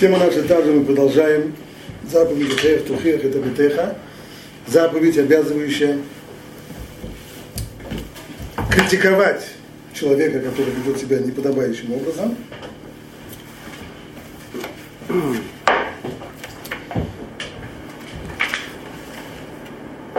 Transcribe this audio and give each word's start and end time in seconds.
Тема 0.00 0.16
наша 0.16 0.42
также 0.44 0.72
мы 0.72 0.86
продолжаем. 0.86 1.54
Заповедь 2.10 2.58
Хех 2.58 2.86
Тухех 2.86 3.22
это 3.22 3.38
Бетеха. 3.38 3.98
Заповедь, 4.66 5.18
обязывающая 5.18 5.98
критиковать 8.70 9.46
человека, 9.92 10.40
который 10.40 10.72
ведет 10.72 10.98
себя 10.98 11.18
неподобающим 11.18 11.92
образом. 11.92 12.34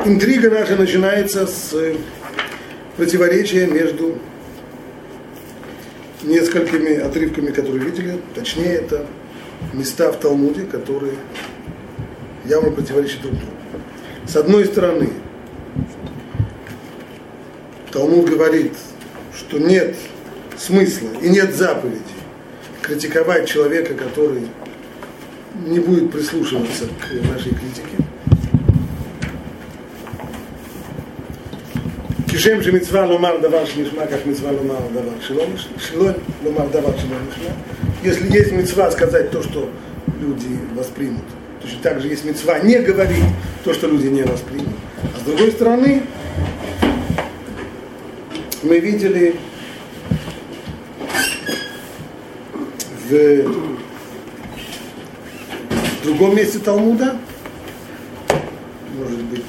Интрига 0.05 0.51
наша 0.51 0.75
начинается 0.75 1.47
с 1.47 1.75
противоречия 2.97 3.65
между 3.65 4.19
несколькими 6.21 6.99
отрывками, 6.99 7.49
которые 7.49 7.83
видели. 7.83 8.21
Точнее, 8.35 8.73
это 8.73 9.07
места 9.72 10.12
в 10.12 10.18
Талмуде, 10.18 10.64
которые 10.64 11.14
явно 12.44 12.70
противоречат 12.70 13.22
друг 13.22 13.34
другу. 13.34 13.52
С 14.26 14.36
одной 14.36 14.66
стороны, 14.66 15.10
Талмуд 17.92 18.28
говорит, 18.28 18.72
что 19.36 19.58
нет 19.58 19.96
смысла 20.56 21.08
и 21.20 21.28
нет 21.28 21.54
заповеди 21.54 22.02
критиковать 22.82 23.48
человека, 23.48 23.94
который 23.94 24.42
не 25.66 25.80
будет 25.80 26.12
прислушиваться 26.12 26.84
к 26.86 27.28
нашей 27.32 27.52
критике. 27.52 27.96
כשם 32.28 32.62
שמצווה 32.62 33.06
לומר 33.06 33.36
דבר 33.42 33.64
שנשמע, 33.64 34.06
כך 34.06 34.26
מצווה 34.26 34.52
לומר 34.52 34.78
דבר 34.92 35.20
שלא, 35.20 35.44
שלא 35.78 36.10
לומר 36.44 36.68
דבר 36.68 36.98
שלא 36.98 37.16
נשמע. 37.28 37.50
Если 38.03 38.31
есть 38.31 38.51
мецва 38.51 38.89
сказать 38.91 39.31
то, 39.31 39.43
что 39.43 39.69
люди 40.19 40.59
воспримут, 40.75 41.23
точно 41.61 41.79
так 41.81 42.01
же 42.01 42.07
есть 42.07 42.25
мецва 42.25 42.59
не 42.59 42.79
говорить 42.79 43.23
то, 43.63 43.73
что 43.73 43.87
люди 43.87 44.07
не 44.07 44.23
воспримут. 44.23 44.75
А 45.15 45.19
с 45.19 45.23
другой 45.23 45.51
стороны, 45.51 46.03
мы 48.63 48.79
видели 48.79 49.35
в 53.09 53.43
другом 56.03 56.35
месте 56.35 56.59
Талмуда, 56.59 57.17
может 58.97 59.21
быть, 59.25 59.43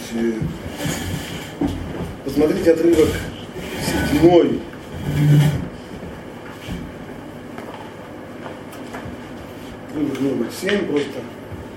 Посмотрите 2.24 2.72
отрывок 2.72 3.08
седьмой. 4.10 4.58
Отрывок 10.62 10.82
номер 10.82 10.82
семь, 10.82 10.86
просто 10.86 11.10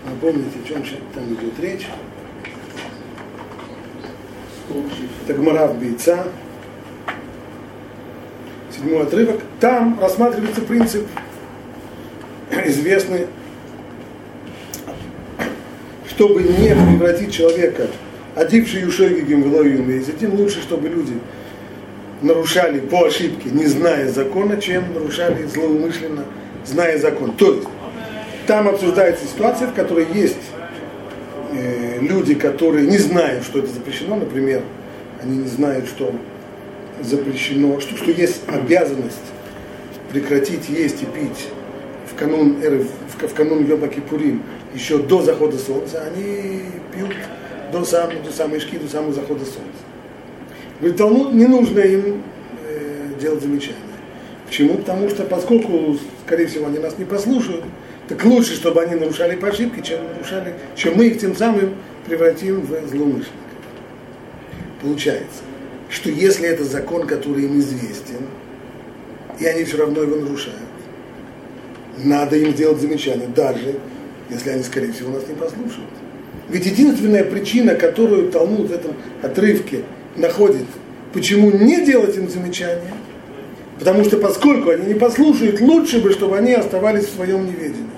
напомните, 0.05 0.59
о 0.63 0.67
чем 0.67 0.83
там 1.13 1.33
идет 1.33 1.59
речь. 1.59 1.87
Это 5.23 5.33
Гмара 5.33 5.67
в 5.67 5.79
Бейца. 5.79 6.27
Седьмой 8.75 9.03
отрывок. 9.03 9.41
Там 9.59 9.99
рассматривается 9.99 10.61
принцип 10.61 11.07
известный, 12.65 13.27
чтобы 16.09 16.43
не 16.43 16.69
превратить 16.69 17.33
человека 17.33 17.87
Адивший 18.35 18.81
Юшойгигим 18.81 19.43
Велоюм 19.43 20.03
тем 20.19 20.33
лучше, 20.35 20.61
чтобы 20.61 20.89
люди 20.89 21.13
нарушали 22.21 22.79
по 22.79 23.05
ошибке, 23.05 23.49
не 23.49 23.65
зная 23.65 24.09
закона, 24.09 24.59
чем 24.59 24.93
нарушали 24.93 25.45
злоумышленно, 25.45 26.25
зная 26.65 26.97
закон. 26.97 27.31
То 27.33 27.53
есть 27.53 27.67
там 28.47 28.67
обсуждается 28.67 29.25
ситуация, 29.25 29.67
в 29.67 29.73
которой 29.73 30.07
есть 30.13 30.37
э, 31.53 31.99
люди, 32.01 32.35
которые 32.35 32.87
не 32.87 32.97
знают, 32.97 33.43
что 33.43 33.59
это 33.59 33.67
запрещено, 33.67 34.15
например, 34.15 34.61
они 35.21 35.37
не 35.37 35.47
знают, 35.47 35.87
что 35.87 36.13
запрещено, 37.01 37.79
что, 37.79 37.97
что 37.97 38.11
есть 38.11 38.41
обязанность 38.47 39.17
прекратить 40.11 40.69
есть 40.69 41.01
и 41.01 41.05
пить 41.05 41.49
в 42.11 42.17
канун, 42.17 42.55
в, 42.55 43.27
в 43.27 43.33
канун 43.33 43.65
Йома 43.65 43.87
Кипурим 43.87 44.43
еще 44.73 44.99
до 44.99 45.21
захода 45.21 45.57
солнца, 45.57 46.03
они 46.03 46.61
пьют 46.93 47.15
до, 47.71 47.83
сам, 47.83 48.09
до 48.23 48.31
самой 48.31 48.59
шки, 48.59 48.77
до 48.77 48.87
самого 48.87 49.13
захода 49.13 49.45
солнца. 49.45 49.61
Говорит, 50.79 50.97
Талмуд 50.97 51.33
не 51.33 51.45
нужно 51.45 51.79
им 51.79 52.21
э, 52.67 53.19
делать 53.19 53.41
замечания. 53.41 53.77
Почему? 54.45 54.75
Потому 54.75 55.09
что 55.09 55.23
поскольку, 55.23 55.97
скорее 56.25 56.47
всего, 56.47 56.67
они 56.67 56.79
нас 56.79 56.97
не 56.97 57.05
послушают, 57.05 57.63
так 58.07 58.23
лучше, 58.23 58.55
чтобы 58.55 58.83
они 58.83 58.95
нарушали 58.95 59.35
по 59.35 59.47
ошибке, 59.47 59.81
чем 59.81 59.99
нарушали, 60.13 60.53
чем 60.75 60.95
мы 60.95 61.07
их 61.07 61.19
тем 61.19 61.35
самым 61.35 61.75
превратим 62.05 62.61
в 62.61 62.67
злоумышленников. 62.67 63.31
Получается, 64.81 65.41
что 65.89 66.09
если 66.09 66.47
это 66.47 66.63
закон, 66.63 67.07
который 67.07 67.45
им 67.45 67.59
известен, 67.59 68.27
и 69.39 69.45
они 69.45 69.63
все 69.63 69.77
равно 69.77 70.03
его 70.03 70.15
нарушают, 70.17 70.59
надо 71.97 72.35
им 72.35 72.51
сделать 72.51 72.79
замечание, 72.79 73.27
даже 73.27 73.75
если 74.29 74.49
они, 74.51 74.63
скорее 74.63 74.91
всего, 74.91 75.11
нас 75.11 75.27
не 75.27 75.35
послушают. 75.35 75.89
Ведь 76.49 76.65
единственная 76.65 77.23
причина, 77.23 77.75
которую 77.75 78.29
Талмуд 78.29 78.69
в 78.69 78.73
этом 78.73 78.93
отрывке 79.21 79.81
находит, 80.15 80.65
почему 81.13 81.51
не 81.51 81.83
делать 81.83 82.15
им 82.17 82.29
замечания, 82.29 82.93
потому 83.79 84.03
что 84.03 84.17
поскольку 84.17 84.69
они 84.69 84.85
не 84.85 84.93
послушают, 84.93 85.59
лучше 85.61 86.01
бы, 86.01 86.11
чтобы 86.11 86.37
они 86.37 86.53
оставались 86.53 87.05
в 87.05 87.15
своем 87.15 87.45
неведении. 87.45 87.94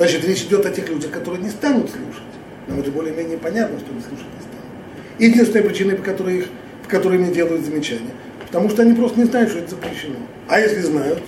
Значит, 0.00 0.24
речь 0.24 0.44
идет 0.44 0.64
о 0.64 0.70
тех 0.70 0.88
людях, 0.88 1.10
которые 1.10 1.42
не 1.42 1.50
станут 1.50 1.90
слушать. 1.90 2.22
Нам 2.68 2.80
это 2.80 2.90
более-менее 2.90 3.36
понятно, 3.36 3.78
что 3.78 3.90
они 3.90 4.00
слушать 4.00 4.24
не 4.34 4.40
станут. 4.40 5.18
Единственная 5.18 5.62
причина, 5.62 5.94
по 5.94 6.02
которой, 6.02 6.38
их, 6.38 6.46
по 6.84 6.88
которой 6.88 7.18
мне 7.18 7.30
делают 7.30 7.66
замечания, 7.66 8.08
потому 8.46 8.70
что 8.70 8.80
они 8.80 8.94
просто 8.94 9.18
не 9.18 9.26
знают, 9.26 9.50
что 9.50 9.58
это 9.58 9.68
запрещено. 9.68 10.16
А 10.48 10.58
если 10.58 10.80
знают, 10.80 11.18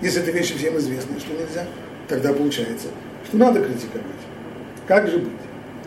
если 0.00 0.20
это 0.20 0.32
вещи 0.32 0.58
всем 0.58 0.76
известны, 0.78 1.20
что 1.20 1.32
нельзя, 1.32 1.64
тогда 2.08 2.32
получается, 2.32 2.88
что 3.28 3.36
надо 3.36 3.60
критиковать. 3.60 4.02
Как 4.88 5.08
же 5.08 5.18
быть? 5.18 5.32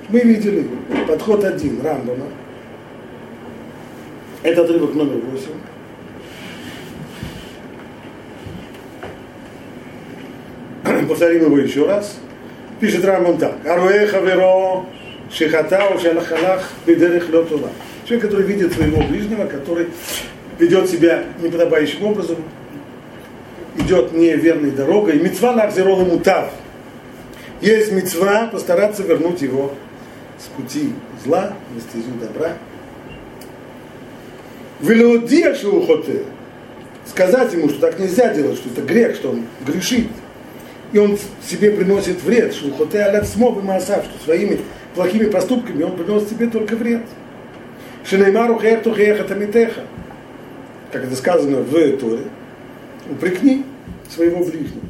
Мы 0.07 0.21
видели 0.21 0.69
подход 1.09 1.43
один 1.43 1.81
Рамбама. 1.81 2.27
Это 4.41 4.61
отрывок 4.61 4.93
номер 4.93 5.17
восемь. 5.17 5.51
Повторим 11.03 11.45
его 11.45 11.57
еще 11.57 11.85
раз. 11.85 12.17
Пишет 12.79 13.05
Рамбам 13.05 13.37
так. 13.37 13.65
Аруэ 13.65 14.07
хаверо 14.07 14.85
шихата 15.31 15.89
у 15.93 15.99
шалахалах 15.99 16.69
бедерех 16.85 17.29
лотова. 17.31 17.69
Человек, 18.05 18.29
который 18.29 18.45
видит 18.45 18.73
своего 18.73 19.01
ближнего, 19.03 19.45
который 19.45 19.87
ведет 20.59 20.89
себя 20.89 21.23
неподобающим 21.41 22.05
образом, 22.05 22.37
идет 23.77 24.13
неверной 24.13 24.71
дорогой. 24.71 25.19
Мецва 25.19 25.51
лахзерол 25.51 26.05
мутав. 26.05 26.51
Есть 27.61 27.91
мецва 27.91 28.47
постараться 28.47 29.03
вернуть 29.03 29.41
его 29.41 29.73
с 30.37 30.47
пути 30.49 30.93
зла, 31.23 31.53
на 31.73 31.81
стезю 31.81 32.11
добра. 32.21 32.53
Велеодия 34.81 35.55
шоухоте, 35.55 36.23
сказать 37.05 37.53
ему, 37.53 37.69
что 37.69 37.79
так 37.79 37.97
нельзя 37.97 38.33
делать, 38.33 38.57
что 38.57 38.69
это 38.69 38.81
грех, 38.81 39.15
что 39.15 39.31
он 39.31 39.45
грешит 39.65 40.09
и 40.93 40.97
он 40.97 41.17
себе 41.47 41.71
приносит 41.71 42.21
вред, 42.21 42.53
шелухоте 42.53 43.03
алят 43.03 43.27
смог 43.27 43.57
и 43.57 43.61
маасав, 43.61 44.05
что 44.05 44.23
своими 44.23 44.61
плохими 44.93 45.25
поступками 45.25 45.83
он 45.83 45.95
приносит 45.95 46.29
себе 46.29 46.47
только 46.47 46.75
вред. 46.75 47.01
Шинаймару 48.05 48.59
хеехту 48.59 48.93
хеехатамитеха, 48.93 49.81
как 50.91 51.05
это 51.05 51.15
сказано 51.15 51.57
в 51.57 51.97
Торе, 51.97 52.23
упрекни 53.09 53.63
своего 54.09 54.43
ближнего. 54.43 54.89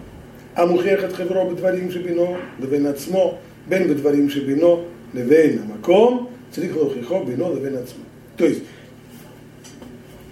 А 0.53 0.65
мухехат 0.65 1.15
хевро 1.15 1.49
бедварим 1.49 1.91
шебино, 1.91 2.37
левен 2.59 2.87
отсмо, 2.87 3.39
бен 3.67 3.87
бедварим 3.87 4.29
шебино, 4.29 4.81
левен 5.13 5.63
амаком, 5.63 6.29
црих 6.53 6.75
лохихо 6.75 7.23
бино 7.25 7.53
левен 7.53 7.77
отсмо. 7.77 8.03
То 8.37 8.45
есть, 8.45 8.63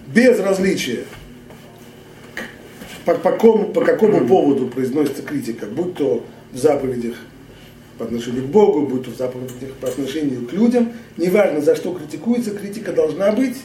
без 0.08 0.40
различия 0.40 1.04
по, 3.06 3.16
по, 3.16 3.32
кому, 3.32 3.66
по 3.66 3.82
какому 3.82 4.26
поводу 4.28 4.68
произносится 4.68 5.24
критика, 5.24 5.66
будь 5.66 5.96
то 5.96 6.26
в 6.52 6.58
заповедях 6.58 7.16
по 7.98 8.06
отношению 8.06 8.44
к 8.44 8.48
Богу, 8.48 8.88
будь 8.88 9.06
то 9.06 9.12
в 9.12 9.18
заповедях 9.18 9.74
по 9.80 9.88
отношению 9.88 10.46
к 10.48 10.54
людям, 10.54 10.94
неважно 11.18 11.62
за 11.62 11.76
что 11.76 11.94
критикуется, 11.94 12.52
критика 12.52 12.92
должна 12.92 13.32
быть 13.32 13.58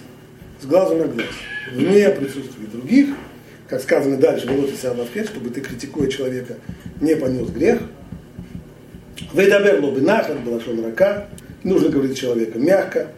с 0.60 0.66
глазу 0.66 0.96
на 0.96 1.06
глаз, 1.06 1.26
вне 1.72 2.08
присутствия 2.10 2.66
других, 2.72 3.08
как 3.68 3.80
сказано 3.82 4.16
дальше, 4.16 4.48
Володя 4.48 4.76
Савлавкет, 4.76 5.28
чтобы 5.28 5.50
ты, 5.50 5.60
критикуя 5.60 6.08
человека, 6.08 6.56
не 7.00 7.14
понес 7.14 7.48
грех, 7.50 7.80
Вейдабер 9.32 9.80
лоби 9.80 10.00
нахат, 10.00 10.40
балашон 10.44 10.84
рака. 10.84 11.28
Нужно 11.62 11.88
говорить 11.88 12.16
человека 12.16 12.58
мягко. 12.58 13.08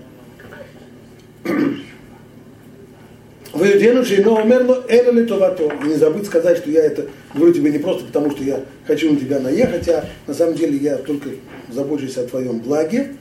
Выденувший, 3.52 4.23
но 4.23 4.43
умерло, 4.43 4.85
это 4.88 5.11
ли 5.11 5.26
то 5.26 5.73
Не 5.85 5.94
забудь 5.94 6.26
сказать, 6.26 6.58
что 6.58 6.70
я 6.70 6.85
это 6.85 7.06
говорю 7.35 7.52
тебе 7.52 7.73
не 7.73 7.79
просто 7.79 8.05
потому, 8.05 8.31
что 8.31 8.44
я 8.44 8.64
хочу 8.87 9.12
на 9.12 9.19
тебя 9.19 9.41
наехать, 9.41 9.88
а 9.88 10.05
на 10.26 10.35
самом 10.35 10.55
деле 10.55 10.76
я 10.76 10.97
только 10.99 11.31
забочусь 11.69 12.17
о 12.17 12.26
твоем 12.26 12.61
благе. 12.61 13.17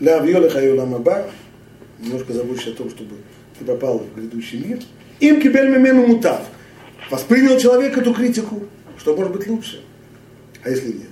Ля 0.00 0.18
авьоля 0.18 0.48
хайола 0.48 0.86
маба. 0.86 1.26
Немножко 2.00 2.32
забочусь 2.32 2.68
о 2.68 2.76
том, 2.76 2.90
чтобы 2.90 3.16
ты 3.58 3.64
попал 3.64 3.98
в 3.98 4.18
грядущий 4.18 4.58
мир. 4.58 4.78
Им 5.20 5.40
кибель 5.40 5.68
мемену 5.68 6.06
мутав. 6.06 6.40
Воспринял 7.10 7.58
человек 7.58 7.96
эту 7.96 8.14
критику, 8.14 8.62
что 8.96 9.14
может 9.14 9.32
быть 9.32 9.46
лучше. 9.46 9.82
А 10.64 10.70
если 10.70 10.88
нет? 10.88 11.10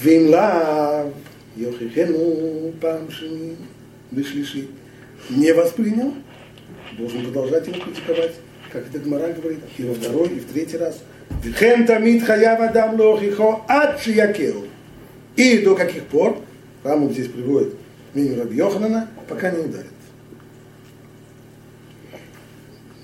Вимла 0.00 1.12
Йохихену 1.56 2.72
Памшини 2.80 3.56
Бишлиши 4.10 4.68
не 5.28 5.52
воспринял, 5.52 6.14
должен 6.98 7.24
продолжать 7.24 7.66
его 7.66 7.78
критиковать, 7.80 8.32
как 8.72 8.86
это 8.88 8.98
Гмара 8.98 9.32
говорит, 9.32 9.60
и 9.78 9.84
во 9.84 9.94
второй, 9.94 10.28
и 10.28 10.40
в 10.40 10.52
третий 10.52 10.76
раз. 10.76 10.98
Вихен 11.42 11.86
тамид 11.86 12.24
хаяв 12.24 12.60
адам 12.60 13.00
лохихо 13.00 13.62
ад 13.68 14.00
шиякеру. 14.00 14.64
И 15.36 15.58
до 15.58 15.76
каких 15.76 16.04
пор, 16.04 16.38
Раму 16.82 17.10
здесь 17.10 17.28
приводит 17.28 17.74
мнение 18.12 18.38
Раби 18.38 18.56
Йоханана, 18.56 19.08
пока 19.28 19.50
не 19.50 19.60
ударит. 19.60 19.86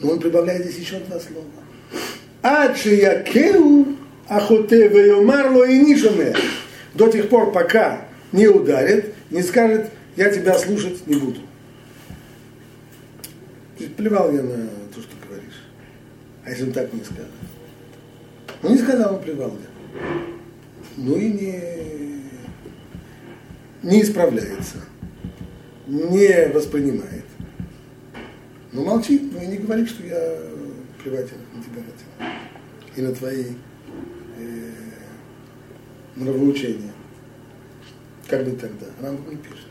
Но 0.01 0.13
он 0.13 0.21
прибавляет 0.21 0.65
здесь 0.65 0.79
еще 0.79 0.99
два 1.01 1.21
слова. 1.21 1.47
Ад 2.43 2.77
шиякеру 2.77 3.87
ахоте 4.29 4.89
вейомар 4.89 5.53
и. 5.69 6.35
До 6.95 7.09
тех 7.09 7.29
пор, 7.29 7.53
пока 7.53 8.07
не 8.33 8.49
ударит, 8.49 9.15
не 9.31 9.43
скажет, 9.43 9.91
я 10.17 10.31
тебя 10.31 10.59
слушать 10.59 11.07
не 11.07 11.17
буду. 11.17 11.41
Плевал 13.97 14.33
я 14.33 14.43
на 14.43 14.69
то, 14.95 15.01
что 15.01 15.15
говоришь. 15.27 15.63
А 16.45 16.51
если 16.51 16.65
он 16.65 16.73
так 16.73 16.93
не 16.93 17.03
сказал? 17.03 17.27
Ну, 18.63 18.71
не 18.71 18.79
сказал, 18.79 19.15
он 19.15 19.23
плевал 19.23 19.51
я. 19.51 20.01
Ну 20.97 21.17
и 21.17 21.33
не, 21.33 21.61
не 23.83 24.03
исправляется, 24.03 24.79
не 25.87 26.49
воспринимает. 26.53 27.25
Ну 28.73 28.85
молчит, 28.85 29.23
ну 29.33 29.43
и 29.43 29.47
не 29.47 29.59
говорит, 29.59 29.89
что 29.89 30.05
я 30.05 30.39
плевать 31.03 31.29
на 31.55 31.63
тебя 31.63 31.83
хотел. 31.83 32.37
И 32.97 33.03
на 33.03 33.15
твои 33.15 33.45
э, 34.39 34.71
нравоучения. 36.17 36.93
Как 38.29 38.45
быть 38.45 38.61
тогда? 38.61 38.87
Рамбам 39.03 39.31
не 39.31 39.37
пишет. 39.37 39.67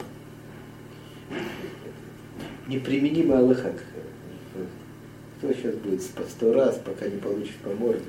Неприменимый 2.67 3.37
Аллаха. 3.37 3.73
Кто 5.43 5.53
сейчас 5.53 5.75
будет 5.75 6.01
по 6.11 6.23
сто 6.23 6.53
раз, 6.53 6.79
пока 6.85 7.05
не 7.05 7.17
получит 7.17 7.55
по 7.55 7.69
морде? 7.71 7.99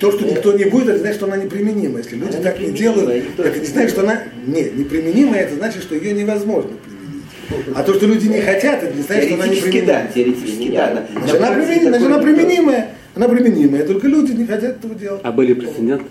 То, 0.00 0.10
что 0.10 0.24
никто 0.24 0.56
не 0.56 0.64
будет, 0.64 0.88
это 0.88 1.00
значит, 1.00 1.16
что 1.16 1.26
она 1.26 1.36
неприменима. 1.36 1.98
Если 1.98 2.16
люди 2.16 2.34
она 2.36 2.42
так 2.42 2.58
не 2.60 2.70
делают, 2.70 3.38
это 3.38 3.58
не 3.58 3.66
значит, 3.66 3.90
что 3.90 4.00
она 4.00 4.22
не, 4.46 4.70
неприменима, 4.70 5.36
это 5.36 5.54
значит, 5.56 5.82
что 5.82 5.94
ее 5.94 6.14
невозможно 6.14 6.70
применить. 6.82 7.76
А 7.76 7.82
то, 7.82 7.92
что 7.92 8.06
люди 8.06 8.26
не 8.28 8.40
хотят, 8.40 8.82
это 8.82 8.96
не 8.96 9.02
значит, 9.02 9.24
что 9.26 9.34
она 9.34 9.48
неприменима. 9.48 9.86
Да, 9.86 10.06
теоретически 10.06 10.70
да. 10.70 11.06
Значит, 11.12 11.36
она, 11.36 11.52
применимая, 11.52 11.88
значит, 11.88 12.06
она 12.06 12.18
применимая. 12.18 12.94
Она 13.14 13.28
применимая, 13.28 13.86
только 13.86 14.08
люди 14.08 14.32
не 14.32 14.46
хотят 14.46 14.78
этого 14.78 14.94
делать. 14.94 15.20
А 15.22 15.30
были 15.30 15.52
прецеденты? 15.52 16.06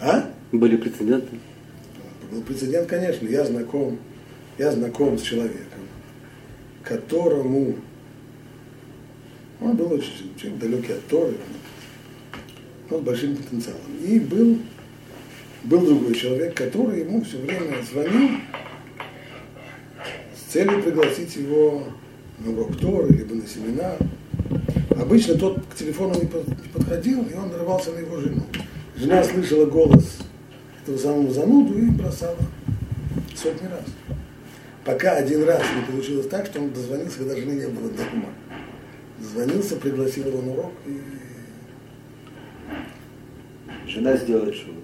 А? 0.00 0.30
Были 0.50 0.76
прецеденты? 0.76 1.38
Был 2.32 2.40
прецедент, 2.42 2.88
конечно. 2.88 3.28
Я 3.28 3.44
знаком, 3.44 4.00
я 4.58 4.72
знаком 4.72 5.16
с 5.16 5.22
человеком, 5.22 5.78
которому 6.82 7.76
он 9.64 9.76
был 9.76 9.92
очень, 9.92 10.32
очень 10.36 10.58
далекий 10.58 10.92
от 10.92 11.06
Торы, 11.06 11.34
но 12.90 12.98
с 12.98 13.02
большим 13.02 13.36
потенциалом. 13.36 13.80
И 14.04 14.18
был, 14.18 14.58
был 15.64 15.80
другой 15.80 16.14
человек, 16.14 16.54
который 16.56 17.00
ему 17.00 17.22
все 17.24 17.38
время 17.38 17.76
звонил 17.90 18.30
с 20.34 20.52
целью 20.52 20.82
пригласить 20.82 21.36
его 21.36 21.84
на 22.38 22.52
урок 22.52 22.76
Торы, 22.78 23.08
либо 23.14 23.34
на 23.34 23.46
семинар. 23.46 23.96
Обычно 24.90 25.34
тот 25.36 25.64
к 25.66 25.76
телефону 25.76 26.14
не 26.20 26.26
подходил, 26.72 27.22
и 27.22 27.34
он 27.34 27.48
нарывался 27.48 27.92
на 27.92 27.98
его 27.98 28.18
жену. 28.18 28.42
Жена 28.96 29.24
слышала 29.24 29.66
голос 29.66 30.18
этого 30.82 30.98
самого 30.98 31.32
зануду 31.32 31.78
и 31.78 31.90
бросала 31.90 32.36
сотни 33.34 33.66
раз. 33.66 33.84
Пока 34.84 35.12
один 35.12 35.44
раз 35.44 35.62
не 35.76 35.92
получилось 35.92 36.26
так, 36.28 36.46
что 36.46 36.60
он 36.60 36.72
дозвонился, 36.72 37.18
когда 37.18 37.36
жены 37.36 37.52
не 37.52 37.68
было 37.68 37.88
дома. 37.90 38.28
Звонился, 39.32 39.76
пригласил 39.76 40.28
его 40.28 40.42
на 40.42 40.52
урок 40.52 40.72
и... 40.86 41.00
Жена 43.88 44.16
сделает 44.16 44.54
шоу. 44.54 44.74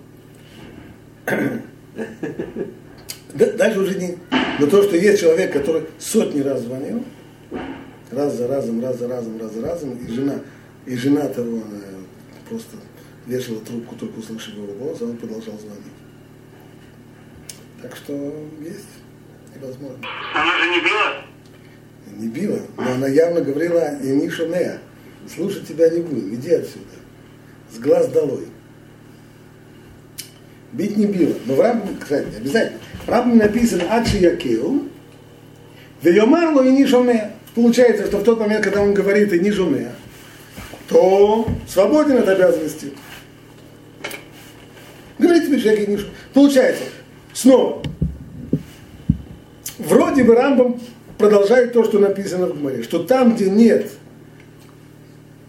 Дальше 3.35 3.81
уже 3.81 3.99
не... 3.99 4.17
Но 4.59 4.67
то, 4.67 4.83
что 4.83 4.97
есть 4.97 5.21
человек, 5.21 5.53
который 5.53 5.83
сотни 5.99 6.41
раз 6.41 6.63
звонил, 6.63 7.05
раз 8.11 8.37
за 8.37 8.49
разом, 8.49 8.83
раз 8.83 8.99
за 8.99 9.09
разом, 9.09 9.39
раз 9.39 9.53
за 9.53 9.61
разом, 9.61 9.99
и 9.99 10.11
жена, 10.11 10.41
и 10.87 10.97
жена 10.97 11.29
того, 11.29 11.59
она 11.59 11.81
просто 12.49 12.77
вешала 13.27 13.61
трубку, 13.61 13.97
только 13.97 14.19
услышав 14.19 14.55
его 14.55 14.73
голос, 14.73 14.99
а 15.03 15.05
он 15.05 15.19
продолжал 15.19 15.59
звонить. 15.59 15.83
Так 17.83 17.95
что 17.97 18.13
есть 18.61 18.89
невозможно. 19.55 19.99
Она 20.35 20.59
же 20.59 20.71
не 20.71 20.81
била? 20.81 21.23
Не 22.17 22.29
била, 22.29 22.59
но 22.77 22.93
она 22.93 23.07
явно 23.07 23.41
говорила, 23.41 23.97
и 24.03 24.09
Ниша 24.09 24.47
Нея, 24.47 24.81
слушать 25.33 25.67
тебя 25.69 25.89
не 25.91 26.01
будем, 26.01 26.35
иди 26.35 26.53
отсюда. 26.53 26.85
С 27.73 27.79
глаз 27.79 28.09
долой. 28.09 28.47
Бить 30.73 30.97
не 30.97 31.07
била. 31.07 31.35
Но 31.47 31.55
в 31.55 31.61
Рамбе, 31.61 31.89
кстати, 32.01 32.27
обязательно. 32.37 32.79
В 33.07 33.09
Рамбе 33.09 33.37
написано 33.37 33.85
Адши 33.91 34.19
Якил, 34.19 34.89
Вейомарло 36.03 36.63
и 36.63 36.71
Нишомея. 36.71 37.33
Получается, 37.55 38.07
что 38.07 38.19
в 38.19 38.25
тот 38.25 38.39
момент, 38.39 38.65
когда 38.65 38.83
он 38.83 38.95
говорит 38.95 39.33
и 39.33 39.41
Нишомея, 39.41 39.93
то 40.89 41.49
свободен 41.69 42.19
от 42.19 42.29
обязанности. 42.29 42.93
Говорит 45.19 45.47
тебе 45.47 45.61
человек 45.61 45.89
и 45.89 45.93
Нишу. 45.93 46.07
Получается, 46.33 46.85
снова, 47.33 47.83
вроде 49.79 50.25
бы 50.25 50.35
Рамбом 50.35 50.81
продолжает 51.19 51.73
то, 51.73 51.85
что 51.85 51.99
написано 51.99 52.47
в 52.47 52.59
Гмаре, 52.59 52.83
что 52.83 53.03
там, 53.03 53.35
где 53.35 53.51
нет, 53.51 53.91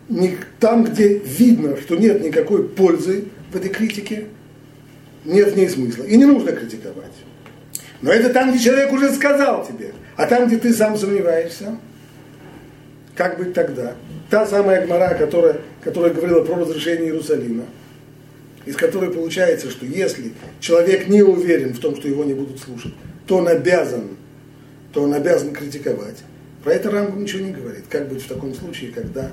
не, 0.10 0.36
там, 0.60 0.83
где 0.83 1.19
видно, 1.19 1.77
что 1.77 1.95
нет 1.95 2.21
никакой 2.21 2.68
пользы 2.68 3.25
в 3.51 3.55
этой 3.55 3.70
критике, 3.70 4.25
нет 5.24 5.53
в 5.53 5.58
ней 5.58 5.70
смысла. 5.70 6.03
И 6.03 6.17
не 6.17 6.25
нужно 6.25 6.51
критиковать. 6.51 7.13
Но 8.01 8.12
это 8.12 8.34
там, 8.34 8.51
где 8.51 8.60
человек 8.60 8.91
уже 8.91 9.13
сказал 9.13 9.65
тебе. 9.65 9.94
А 10.15 10.25
там, 10.25 10.48
где 10.48 10.58
ты 10.58 10.74
сам 10.74 10.98
сомневаешься, 10.98 11.77
как 13.15 13.38
быть 13.38 13.53
тогда? 13.53 13.96
Та 14.29 14.46
самая 14.48 14.86
Гмара, 14.86 15.15
которая, 15.15 15.58
которая 15.82 16.13
говорила 16.13 16.44
про 16.44 16.55
разрешение 16.55 17.08
Иерусалима, 17.08 17.65
из 18.65 18.75
которой 18.75 19.12
получается, 19.12 19.70
что 19.70 19.86
если 19.86 20.34
человек 20.60 21.08
не 21.08 21.22
уверен 21.22 21.74
в 21.74 21.79
том, 21.79 21.96
что 21.96 22.08
его 22.08 22.24
не 22.24 22.34
будут 22.34 22.60
слушать, 22.60 22.94
то 23.27 23.38
он 23.38 23.48
обязан 23.48 24.17
то 24.93 25.03
он 25.03 25.13
обязан 25.13 25.53
критиковать. 25.53 26.17
Про 26.63 26.74
это 26.74 26.91
Рамбу 26.91 27.19
ничего 27.19 27.46
не 27.46 27.51
говорит. 27.51 27.86
Как 27.89 28.10
быть 28.10 28.24
в 28.24 28.27
таком 28.27 28.53
случае, 28.53 28.91
когда 28.91 29.31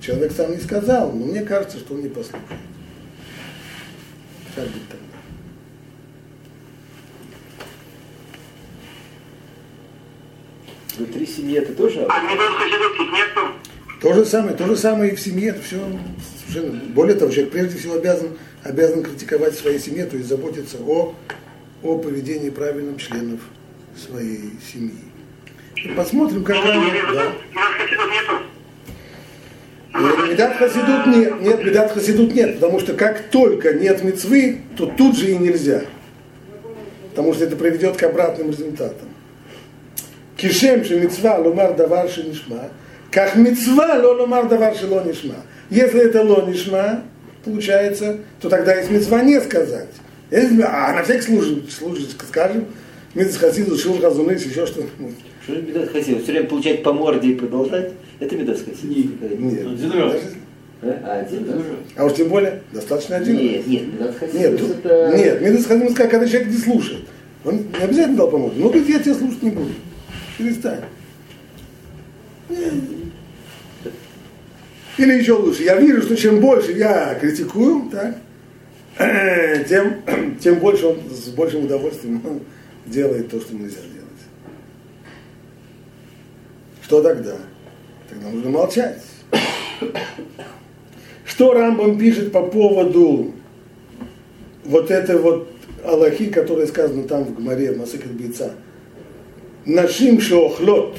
человек 0.00 0.32
сам 0.32 0.52
не 0.52 0.58
сказал, 0.58 1.12
но 1.12 1.26
мне 1.26 1.42
кажется, 1.42 1.78
что 1.78 1.94
он 1.94 2.02
не 2.02 2.08
послушает. 2.08 2.44
Как 4.54 4.64
быть 4.64 4.88
тогда? 4.88 5.04
Внутри 10.96 11.26
семьи 11.26 11.58
это 11.58 11.72
тоже... 11.72 12.06
А? 12.08 12.20
То 14.00 14.14
же 14.14 14.24
самое, 14.24 14.54
то 14.54 14.66
же 14.66 14.76
самое 14.76 15.12
и 15.12 15.14
в 15.16 15.20
семье, 15.20 15.50
это 15.50 15.60
все 15.62 15.78
совершенно... 16.46 16.80
Более 16.94 17.16
того, 17.16 17.30
человек 17.30 17.52
прежде 17.52 17.78
всего 17.78 17.94
обязан, 17.94 18.38
обязан 18.62 19.02
критиковать 19.02 19.54
в 19.54 19.60
своей 19.60 19.78
семье, 19.78 20.06
то 20.06 20.16
есть 20.16 20.28
заботиться 20.28 20.78
о, 20.78 21.14
о 21.82 21.98
поведении 21.98 22.50
правильных 22.50 23.00
членов 23.00 23.40
своей 23.96 24.52
семьи. 24.72 25.04
И 25.84 25.88
посмотрим, 25.88 26.44
как 26.44 26.56
они... 26.64 26.92
Да. 27.14 27.32
Медат 29.92 30.56
Хасидут 30.56 31.06
нет, 31.06 31.40
нет, 31.40 31.64
Медат 31.64 31.92
Хасидут 31.92 32.34
нет, 32.34 32.54
потому 32.60 32.78
что 32.78 32.94
как 32.94 33.22
только 33.30 33.74
нет 33.74 34.02
мецвы, 34.04 34.60
то 34.76 34.86
тут 34.86 35.16
же 35.16 35.32
и 35.32 35.36
нельзя. 35.36 35.82
Потому 37.10 37.34
что 37.34 37.44
это 37.44 37.56
приведет 37.56 37.96
к 37.96 38.02
обратным 38.04 38.50
результатам. 38.50 39.08
Кишем 40.36 40.84
же 40.84 40.98
мецва 40.98 41.38
ломар 41.38 41.74
давар 41.74 42.06
нишма, 42.06 42.70
как 43.10 43.34
мецва 43.36 43.96
ломар 43.96 44.48
давар 44.48 44.74
ло 44.88 45.02
нишма. 45.02 45.36
Если 45.68 46.00
это 46.00 46.22
ло 46.22 46.46
нишма, 46.46 47.02
получается, 47.44 48.20
то 48.40 48.48
тогда 48.48 48.76
есть 48.76 48.90
мецва 48.90 49.22
не 49.22 49.40
сказать. 49.40 49.90
А 50.32 50.92
на 50.92 51.02
всякий 51.02 51.22
случай, 51.22 51.68
случай 51.68 52.08
скажем, 52.26 52.66
Мидас 53.14 53.36
Хасидус, 53.36 53.82
Шур 53.82 54.00
Хазуныс, 54.00 54.44
еще 54.44 54.66
что-нибудь. 54.66 55.16
Что 55.42 55.54
же 55.54 55.62
Мидас 55.62 55.88
Хасидус? 55.88 56.22
Все 56.22 56.32
время 56.32 56.46
получать 56.46 56.82
по 56.82 56.92
морде 56.92 57.28
и 57.30 57.34
продолжать? 57.34 57.92
Это 58.20 58.36
медовская 58.36 58.74
Нет. 58.82 59.20
Нет. 59.38 59.66
Один 59.66 59.92
раз. 59.92 60.12
Даже- 60.82 60.98
А, 61.04 61.20
один 61.20 61.50
раз? 61.50 61.62
А 61.96 62.04
уж 62.06 62.14
тем 62.14 62.28
более, 62.28 62.62
достаточно 62.72 63.16
один 63.16 63.36
раз. 63.36 63.42
Нет, 63.42 63.66
нет, 63.66 63.82
медовская 63.92 64.32
Нет, 64.32 64.60
это... 64.60 65.16
нет, 65.16 65.40
Медас 65.40 65.66
Хасидус, 65.66 65.94
когда 65.94 66.26
человек 66.26 66.48
не 66.48 66.56
слушает. 66.56 67.02
Он 67.44 67.56
не 67.56 67.84
обязательно 67.84 68.16
дал 68.16 68.30
помочь. 68.30 68.52
Ну, 68.56 68.68
говорит, 68.68 68.88
я 68.88 68.98
тебя 68.98 69.14
слушать 69.14 69.42
не 69.42 69.50
буду. 69.50 69.70
Перестань. 70.38 70.80
Или 74.98 75.14
еще 75.14 75.32
лучше, 75.32 75.62
я 75.62 75.76
вижу, 75.76 76.02
что 76.02 76.16
чем 76.16 76.40
больше 76.40 76.72
я 76.72 77.14
критикую, 77.18 77.90
так, 77.90 78.16
тем, 79.68 80.02
тем 80.40 80.56
больше 80.56 80.86
он 80.86 80.98
с 81.10 81.28
большим 81.30 81.64
удовольствием 81.64 82.20
ну, 82.22 82.40
делает 82.86 83.30
то, 83.30 83.40
что 83.40 83.54
нельзя 83.54 83.80
делать. 83.80 84.08
Что 86.82 87.02
тогда? 87.02 87.36
Тогда 88.08 88.30
нужно 88.30 88.50
молчать. 88.50 89.02
Что 91.24 91.54
Рамбам 91.54 91.98
пишет 91.98 92.32
по 92.32 92.42
поводу 92.42 93.32
вот 94.64 94.90
этой 94.90 95.16
вот 95.16 95.48
Аллахи, 95.84 96.26
которая 96.26 96.66
сказана 96.66 97.04
там 97.04 97.24
в 97.24 97.34
Гмаре, 97.34 97.72
в 97.72 97.78
Масыкет 97.78 98.12
Бейца. 98.12 98.52
Нашим 99.64 100.20
шеохлот 100.20 100.98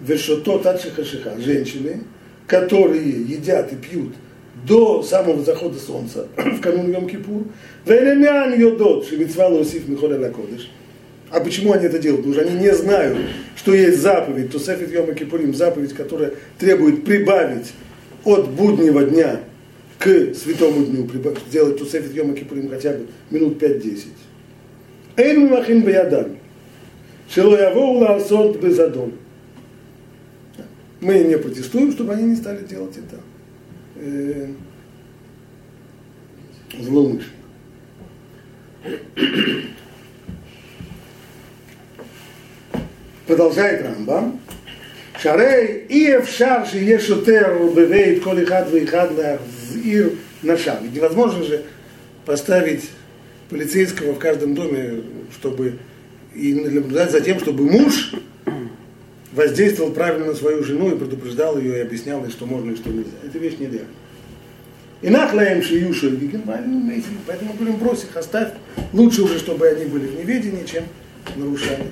вешотот 0.00 0.66
от 0.66 0.80
шихашиха. 0.80 1.38
Женщины, 1.38 2.02
которые 2.46 3.22
едят 3.22 3.72
и 3.72 3.76
пьют 3.76 4.14
до 4.66 5.02
самого 5.02 5.42
захода 5.42 5.78
солнца 5.78 6.28
в 6.36 6.60
канун 6.60 6.90
Йом-Кипур. 6.90 7.46
Велемян 7.86 8.58
йодот, 8.58 9.06
шевицва 9.06 9.48
лосиф 9.48 9.88
михоля 9.88 10.18
лакодыш. 10.18 10.70
А 11.30 11.40
почему 11.40 11.72
они 11.72 11.86
это 11.86 11.98
делают? 11.98 12.24
Потому 12.24 12.34
что 12.34 12.50
они 12.50 12.60
не 12.60 12.74
знают, 12.74 13.18
что 13.56 13.72
есть 13.72 14.00
заповедь, 14.00 14.50
то 14.50 14.58
сефит 14.58 14.92
Йома 14.92 15.14
Кипурим, 15.14 15.54
заповедь, 15.54 15.92
которая 15.94 16.32
требует 16.58 17.04
прибавить 17.04 17.72
от 18.24 18.50
буднего 18.50 19.04
дня 19.04 19.40
к 19.98 20.34
святому 20.34 20.84
дню, 20.84 21.08
сделать 21.48 21.78
то 21.78 21.84
сефит 21.84 22.14
Йома 22.14 22.34
Кипурим 22.34 22.68
хотя 22.68 22.92
бы 22.92 23.06
минут 23.30 23.62
5-10. 23.62 24.06
Эйн 25.16 25.48
махин 25.48 25.82
баядан. 25.82 26.36
Шело 27.32 27.56
явоу 27.56 27.98
лаасот 27.98 28.60
безадон. 28.60 29.12
Мы 31.00 31.20
не 31.20 31.38
протестуем, 31.38 31.92
чтобы 31.92 32.14
они 32.14 32.24
не 32.24 32.36
стали 32.36 32.64
делать 32.64 32.96
это 32.96 33.20
э. 33.96 34.48
продолжает 43.30 43.82
Рамбам, 43.82 44.40
Шарей 45.22 45.84
и 45.88 46.10
Эвшар 46.10 46.66
Шиешутер 46.66 47.60
Бевейт 47.76 48.24
Колихад 48.24 48.72
Вейхад 48.72 49.12
Лахзир 49.16 50.14
Наша. 50.42 50.80
Ведь 50.82 50.94
невозможно 50.94 51.44
же 51.44 51.62
поставить 52.26 52.90
полицейского 53.48 54.14
в 54.14 54.18
каждом 54.18 54.56
доме, 54.56 55.04
чтобы 55.38 55.74
и 56.34 56.54
наблюдать 56.54 57.12
за 57.12 57.20
тем, 57.20 57.38
чтобы 57.38 57.70
муж 57.70 58.14
воздействовал 59.32 59.92
правильно 59.92 60.26
на 60.26 60.34
свою 60.34 60.64
жену 60.64 60.92
и 60.92 60.98
предупреждал 60.98 61.56
ее 61.56 61.78
и 61.78 61.82
объяснял 61.82 62.24
ей, 62.24 62.32
что 62.32 62.46
можно 62.46 62.72
и 62.72 62.76
что 62.76 62.90
нельзя. 62.90 63.10
Это 63.24 63.38
вещь 63.38 63.58
не 63.60 63.66
нереальная. 63.66 63.94
И 65.02 65.08
нахлаем 65.08 65.62
шиюшу 65.62 66.08
и 66.08 66.30
поэтому 67.26 67.54
говорим, 67.54 67.76
брось 67.76 68.02
их, 68.02 68.16
оставь. 68.16 68.54
Лучше 68.92 69.22
уже, 69.22 69.38
чтобы 69.38 69.68
они 69.68 69.84
были 69.84 70.08
в 70.08 70.18
неведении, 70.18 70.66
чем 70.66 70.82
нарушали. 71.36 71.86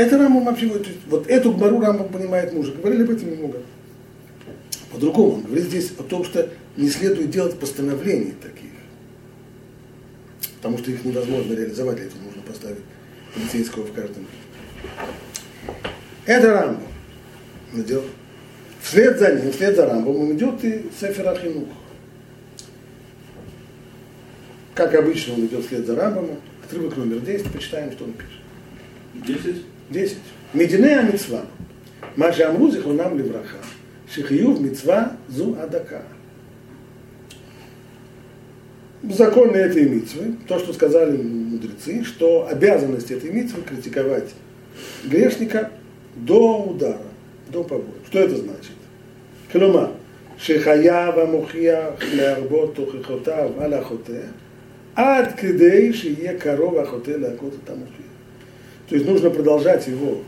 Это 0.00 0.16
Рамбам 0.16 0.46
вообще, 0.46 0.66
вот, 0.66 0.86
вот 1.08 1.26
эту 1.26 1.52
гмару 1.52 1.78
Рамбам 1.78 2.08
понимает 2.08 2.54
мужа. 2.54 2.72
Говорили 2.72 3.02
об 3.02 3.10
этом 3.10 3.30
немного. 3.30 3.58
По-другому, 4.90 5.34
он 5.34 5.42
говорит 5.42 5.66
здесь 5.66 5.92
о 5.98 6.02
том, 6.02 6.24
что 6.24 6.48
не 6.78 6.88
следует 6.88 7.28
делать 7.28 7.60
постановлений 7.60 8.32
таких. 8.40 8.70
Потому 10.56 10.78
что 10.78 10.90
их 10.90 11.04
невозможно 11.04 11.52
реализовать, 11.52 11.96
для 11.96 12.06
этого 12.06 12.22
нужно 12.22 12.40
поставить 12.40 12.78
полицейского 13.34 13.84
в 13.84 13.92
каждом. 13.92 14.26
Это 16.24 16.50
Рамбам. 16.50 16.82
Он 17.74 17.82
идет. 17.82 18.04
Вслед 18.80 19.18
за 19.18 19.34
ним, 19.34 19.52
вслед 19.52 19.76
за 19.76 19.84
Рамбамом 19.84 20.32
идет 20.32 20.64
и 20.64 20.86
Сефер 20.98 21.28
Ахинух. 21.28 21.68
Как 24.74 24.94
обычно 24.94 25.34
он 25.34 25.44
идет 25.44 25.66
вслед 25.66 25.84
за 25.84 25.94
Рамбамом. 25.94 26.38
Отрывок 26.64 26.96
номер 26.96 27.20
10, 27.20 27.52
почитаем, 27.52 27.92
что 27.92 28.04
он 28.04 28.14
пишет. 28.14 28.40
Десять? 29.26 29.69
10. 29.91 30.15
Медине 30.55 30.95
המצווה, 30.95 31.41
מה 32.17 32.33
שאמרו 32.33 32.71
זיכרונם 32.71 33.17
לברכה, 33.17 33.57
שחיוב 34.07 34.65
מצווה 34.65 35.07
זו 35.29 35.53
הדקה. 35.57 35.99
Законы 39.09 39.57
этой 39.57 39.87
митцвы, 39.87 40.33
то, 40.47 40.57
что 40.57 40.73
сказали 40.73 41.17
мудрецы, 41.17 42.03
что 42.03 42.47
обязанность 42.47 43.11
этой 43.11 43.29
митцвы 43.29 43.61
критиковать 43.61 44.33
грешника 45.03 45.71
до 46.15 46.63
удара, 46.63 47.07
до 47.51 47.63
побоя. 47.63 47.99
Что 48.07 48.19
это 48.19 48.35
значит? 48.37 48.73
כלומר, 49.51 49.91
שחייב 50.37 51.19
המוכיח 51.19 52.15
להרבות 52.15 52.75
תוכיחותיו 52.75 53.49
על 53.59 53.73
החוטא, 53.73 54.21
עד 54.95 55.35
כדי 55.37 55.93
שיהיה 55.93 56.39
קרוב 56.39 56.77
החוטא 56.77 57.11
להכות 57.11 57.53
את 57.63 57.69
המוכיח. 57.69 58.05
То 58.90 58.96
есть 58.96 59.06
нужно 59.06 59.30
продолжать 59.30 59.86
его 59.86 60.22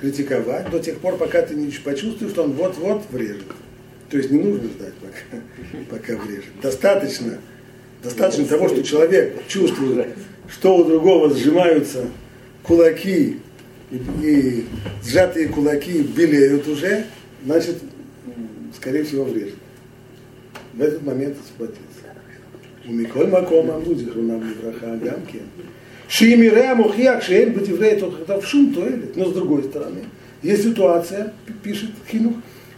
критиковать 0.00 0.68
до 0.70 0.80
тех 0.80 0.98
пор, 0.98 1.16
пока 1.16 1.40
ты 1.42 1.54
не 1.54 1.70
почувствуешь, 1.70 2.32
что 2.32 2.42
он 2.42 2.52
вот-вот 2.52 3.04
врежет. 3.10 3.46
То 4.10 4.16
есть 4.18 4.30
не 4.32 4.42
нужно 4.42 4.68
ждать, 4.68 4.92
пока, 4.94 5.42
пока 5.90 6.16
врежет. 6.16 6.50
Достаточно, 6.60 7.38
достаточно 8.02 8.44
того, 8.44 8.68
что 8.68 8.82
человек 8.82 9.46
чувствует, 9.46 10.08
что 10.48 10.76
у 10.76 10.84
другого 10.84 11.32
сжимаются 11.32 12.06
кулаки, 12.64 13.38
и, 13.92 14.02
и 14.20 14.64
сжатые 15.04 15.46
кулаки 15.46 16.02
белеют 16.02 16.66
уже, 16.66 17.06
значит, 17.44 17.76
скорее 18.76 19.04
всего, 19.04 19.24
врежет. 19.24 19.54
В 20.74 20.82
этот 20.82 21.04
момент 21.04 21.36
освободится. 21.40 21.82
У 22.84 22.92
Миколь 22.92 23.28
Макома 23.28 23.78
Музихрунам 23.78 24.42
Левраха 24.42 24.96
Гамки. 24.96 25.40
Шиимире 26.08 26.74
Мухьяк 26.74 27.22
Шейн 27.22 27.52
Бативрей 27.52 28.00
в 28.00 28.46
шум 28.46 28.72
туэлит. 28.72 29.16
Но 29.16 29.26
с 29.26 29.32
другой 29.32 29.64
стороны, 29.64 30.04
есть 30.42 30.62
ситуация, 30.62 31.32
пишет 31.62 31.90
Хинух, 32.10 32.34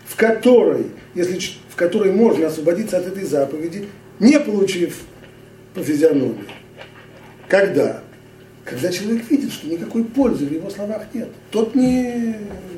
в 0.06 0.16
которой, 0.16 0.86
если, 1.14 1.38
в 1.68 1.76
которой 1.76 2.12
можно 2.12 2.46
освободиться 2.46 2.98
от 2.98 3.06
этой 3.06 3.24
заповеди, 3.24 3.86
не 4.18 4.40
получив 4.40 5.02
по 5.74 5.82
физиономии. 5.82 6.46
Когда? 7.48 8.02
Когда 8.64 8.90
человек 8.90 9.30
видит, 9.30 9.52
что 9.52 9.68
никакой 9.68 10.04
пользы 10.04 10.46
в 10.46 10.52
его 10.52 10.70
словах 10.70 11.02
нет. 11.14 11.28
Тот 11.50 11.74
не, 11.74 12.34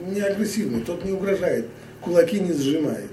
не 0.08 0.20
агрессивный, 0.20 0.82
тот 0.82 1.04
не 1.04 1.12
угрожает, 1.12 1.66
кулаки 2.00 2.38
не 2.38 2.52
сжимает, 2.52 3.10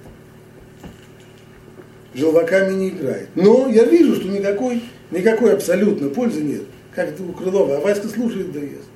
желваками 2.14 2.74
не 2.74 2.90
играет. 2.90 3.30
Но 3.36 3.68
я 3.68 3.86
вижу, 3.86 4.16
что 4.16 4.28
никакой, 4.28 4.84
никакой 5.10 5.54
абсолютно 5.54 6.10
пользы 6.10 6.42
нет 6.42 6.64
как 6.97 7.09
это 7.09 7.23
у 7.23 7.33
Крылова, 7.33 7.79
а 7.79 7.81
Васька 7.81 8.09
слушает 8.09 8.53
да 8.53 8.61
ест. 8.61 8.89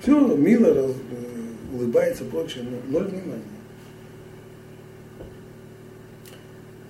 Все, 0.00 0.36
мило, 0.36 0.74
раз, 0.74 0.90
улыбается, 1.72 2.24
прочее, 2.24 2.64
но 2.64 2.98
ноль 2.98 3.08
внимания. 3.08 3.42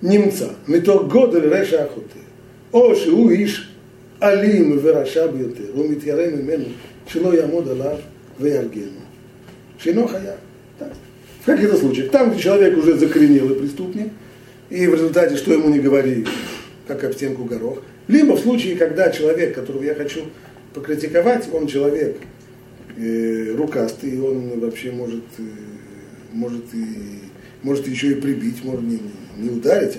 נמצא 0.01 0.47
מתוך 0.67 1.07
גודל 1.07 1.53
רשע 1.53 1.83
החוטא, 1.83 2.19
או 2.73 2.95
שהוא 2.95 3.31
איש 3.31 3.69
אלים 4.23 4.79
ורשע 4.83 5.27
ביותר, 5.27 5.63
הוא 5.73 5.89
מתיירא 5.89 6.27
ממנו 6.27 6.65
שלא 7.07 7.33
יעמוד 7.35 7.67
עליו 7.67 7.97
ויהרגנו, 8.39 9.01
שאינו 9.77 10.07
חייב. 10.07 10.35
В 11.41 11.45
каких-то 11.45 11.77
случаях, 11.77 12.09
там, 12.09 12.31
где 12.31 12.39
человек 12.39 12.75
уже 12.75 12.97
закоренелый 12.97 13.55
преступник, 13.55 14.07
и 14.71 14.87
в 14.87 14.95
результате, 14.95 15.37
что 15.37 15.53
ему 15.53 15.69
не 15.69 15.77
говори, 15.77 16.25
как 16.90 17.04
об 17.04 17.12
стенку 17.12 17.44
горох, 17.44 17.82
либо 18.08 18.32
в 18.32 18.40
случае, 18.40 18.76
когда 18.76 19.10
человек, 19.10 19.54
которого 19.54 19.84
я 19.84 19.94
хочу 19.94 20.24
покритиковать, 20.74 21.48
он 21.52 21.68
человек 21.68 22.16
э, 22.96 23.54
рукастый, 23.56 24.10
и 24.10 24.18
он 24.18 24.58
вообще 24.58 24.90
может, 24.90 25.22
э, 25.38 25.42
может, 26.32 26.64
и, 26.74 27.20
может 27.62 27.86
еще 27.86 28.12
и 28.12 28.14
прибить, 28.20 28.64
может 28.64 28.82
не, 28.82 29.00
не 29.36 29.50
ударить. 29.50 29.98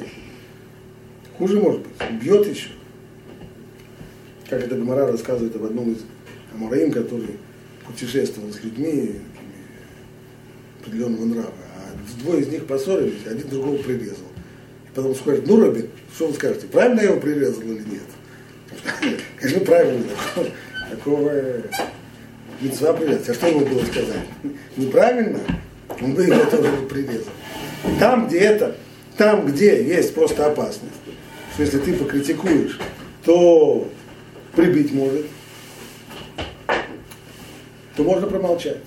Хуже 1.38 1.60
может 1.60 1.81
быть, 1.81 2.21
бьет 2.21 2.45
еще. 2.48 2.69
Как 4.50 4.62
это 4.62 4.75
Гамара 4.75 5.07
рассказывает 5.07 5.55
об 5.55 5.63
одном 5.63 5.93
из 5.93 6.00
Амураим, 6.53 6.91
который 6.91 7.38
путешествовал 7.88 8.51
с 8.51 8.62
людьми 8.62 9.15
определенного 10.81 11.25
нрава. 11.25 11.53
А 11.77 12.21
двое 12.21 12.41
из 12.41 12.50
них 12.50 12.65
поссорились, 12.65 13.25
один 13.25 13.48
другого 13.48 13.77
прирезал. 13.77 14.27
Потом 14.93 15.15
скажет, 15.15 15.48
ну, 15.48 15.55
Робин, 15.55 15.88
что 16.13 16.27
вы 16.27 16.34
скажете, 16.34 16.68
правильно 16.68 17.01
я 17.01 17.08
его 17.08 17.20
прирезал 17.20 17.63
или 17.63 17.84
нет? 17.84 19.22
Конечно, 19.39 19.65
правильно. 19.65 20.06
Такого 20.89 21.32
митцва 22.60 22.94
прирезать. 22.94 23.30
А 23.30 23.34
что 23.34 23.48
ему 23.48 23.65
было 23.65 23.84
сказать? 23.86 24.25
Неправильно? 24.75 25.39
Он 26.01 26.13
бы 26.13 26.24
его 26.24 26.44
тоже 26.46 26.72
прирезал. 26.89 27.34
Там, 28.00 28.27
где 28.27 28.39
это, 28.39 28.75
там, 29.18 29.46
где 29.46 29.84
есть 29.84 30.13
просто 30.13 30.46
опасность, 30.46 30.94
что 31.53 31.63
если 31.63 31.80
ты 31.80 31.94
покритикуешь, 31.94 32.80
то 33.25 33.89
прибить 34.56 34.94
может, 34.94 35.25
то 37.96 38.03
можно 38.03 38.27
промолчать. 38.27 38.77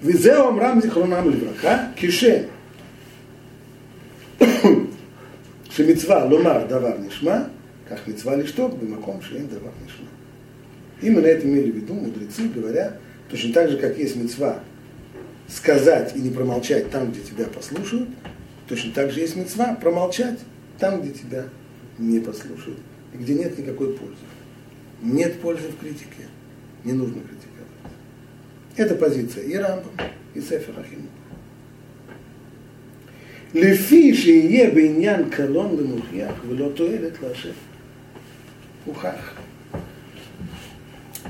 Визео 0.00 0.58
рамзи 0.58 0.86
Зихронам 0.86 1.30
Левраха, 1.30 1.92
Кише, 1.96 2.48
שמצווה 5.69 6.25
לומר 6.25 6.65
דבר 6.69 6.97
נשמע, 7.07 7.41
כך 7.89 8.07
מצווה 8.07 8.35
לשתוק 8.35 8.73
במקום 8.73 9.21
שאין 9.21 9.47
דבר 9.47 9.71
нишма. 9.85 10.05
Именно 11.01 11.25
это 11.25 11.45
имели 11.45 11.71
в 11.71 11.75
виду 11.75 11.93
мудрецы, 11.93 12.47
говоря, 12.47 12.97
точно 13.29 13.53
так 13.53 13.69
же, 13.69 13.77
как 13.77 13.97
есть 13.97 14.15
мецва 14.15 14.59
сказать 15.47 16.15
и 16.15 16.19
не 16.19 16.29
промолчать 16.29 16.89
там, 16.89 17.11
где 17.11 17.21
тебя 17.21 17.45
послушают, 17.45 18.09
точно 18.67 18.93
так 18.93 19.11
же 19.11 19.19
есть 19.19 19.35
мецва 19.35 19.75
промолчать 19.75 20.39
там, 20.79 21.01
где 21.01 21.11
тебя 21.11 21.45
не 21.97 22.19
послушают, 22.19 22.79
и 23.13 23.17
где 23.17 23.35
нет 23.35 23.57
никакой 23.57 23.93
пользы. 23.93 24.15
Нет 25.01 25.39
пользы 25.41 25.67
в 25.67 25.77
критике, 25.77 26.27
не 26.83 26.93
нужно 26.93 27.21
критиковать. 27.21 27.93
Это 28.75 28.95
позиция 28.95 29.43
и 29.43 29.55
Рамбам, 29.55 29.91
и 30.33 30.41
Сефер 30.41 30.79
Ахим. 30.79 31.09
לפי 33.53 34.15
שיהיה 34.15 34.69
בעניין 34.69 35.29
קלון 35.29 35.77
למוכיח 35.79 36.43
ולא 36.49 36.69
תועלת 36.75 37.21
להשם. 37.23 37.49
Ухах. 38.87 39.35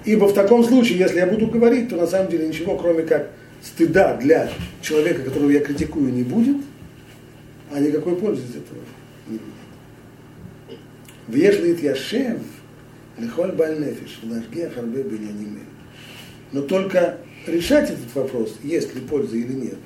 Ибо 0.03 0.25
в 0.27 0.33
таком 0.33 0.63
случае, 0.63 0.99
если 0.99 1.17
я 1.17 1.25
буду 1.25 1.47
говорить, 1.47 1.89
то 1.89 1.95
на 1.95 2.05
самом 2.05 2.29
деле 2.29 2.47
ничего, 2.47 2.77
кроме 2.77 3.03
как 3.03 3.31
стыда 3.61 4.17
для 4.17 4.51
человека, 4.81 5.23
которого 5.23 5.49
я 5.49 5.61
критикую, 5.61 6.13
не 6.13 6.23
будет, 6.23 6.57
а 7.71 7.79
никакой 7.79 8.15
пользы 8.17 8.43
из 8.43 8.51
этого 8.51 8.79
не 9.27 9.37
будет. 9.37 10.79
Вежлит 11.27 11.81
Яшев, 11.81 12.39
лихоль 13.17 13.53
бальнефиш, 13.53 14.19
лашгех 14.23 14.77
арбе 14.77 15.01
биняним 15.01 15.59
Но 16.51 16.61
только 16.61 17.17
решать 17.47 17.89
этот 17.89 18.13
вопрос, 18.13 18.57
есть 18.63 18.93
ли 18.93 19.01
польза 19.01 19.37
или 19.37 19.53
нет, 19.53 19.77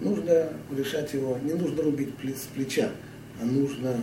нужно 0.00 0.48
решать 0.76 1.12
его, 1.14 1.38
не 1.42 1.54
нужно 1.54 1.82
рубить 1.82 2.10
с 2.22 2.46
плеча, 2.54 2.90
а 3.40 3.44
нужно 3.44 3.96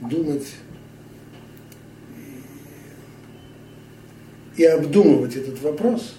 думать 0.00 0.46
и 4.56 4.64
обдумывать 4.64 5.36
этот 5.36 5.60
вопрос, 5.60 6.16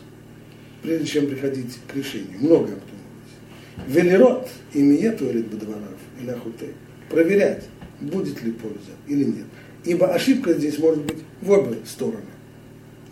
прежде 0.83 1.05
чем 1.05 1.27
приходить 1.27 1.77
к 1.87 1.95
решению. 1.95 2.39
Много 2.39 2.73
обдумывать. 2.73 2.87
Велерот 3.87 4.49
имеет 4.73 5.19
туалет 5.19 5.47
бадваров 5.47 5.97
или 6.19 6.29
ахуте. 6.29 6.73
Проверять, 7.09 7.65
будет 7.99 8.41
ли 8.43 8.51
польза 8.51 8.91
или 9.07 9.23
нет. 9.23 9.45
Ибо 9.85 10.13
ошибка 10.13 10.53
здесь 10.53 10.77
может 10.79 11.03
быть 11.03 11.19
в 11.41 11.51
обе 11.51 11.77
стороны. 11.85 12.25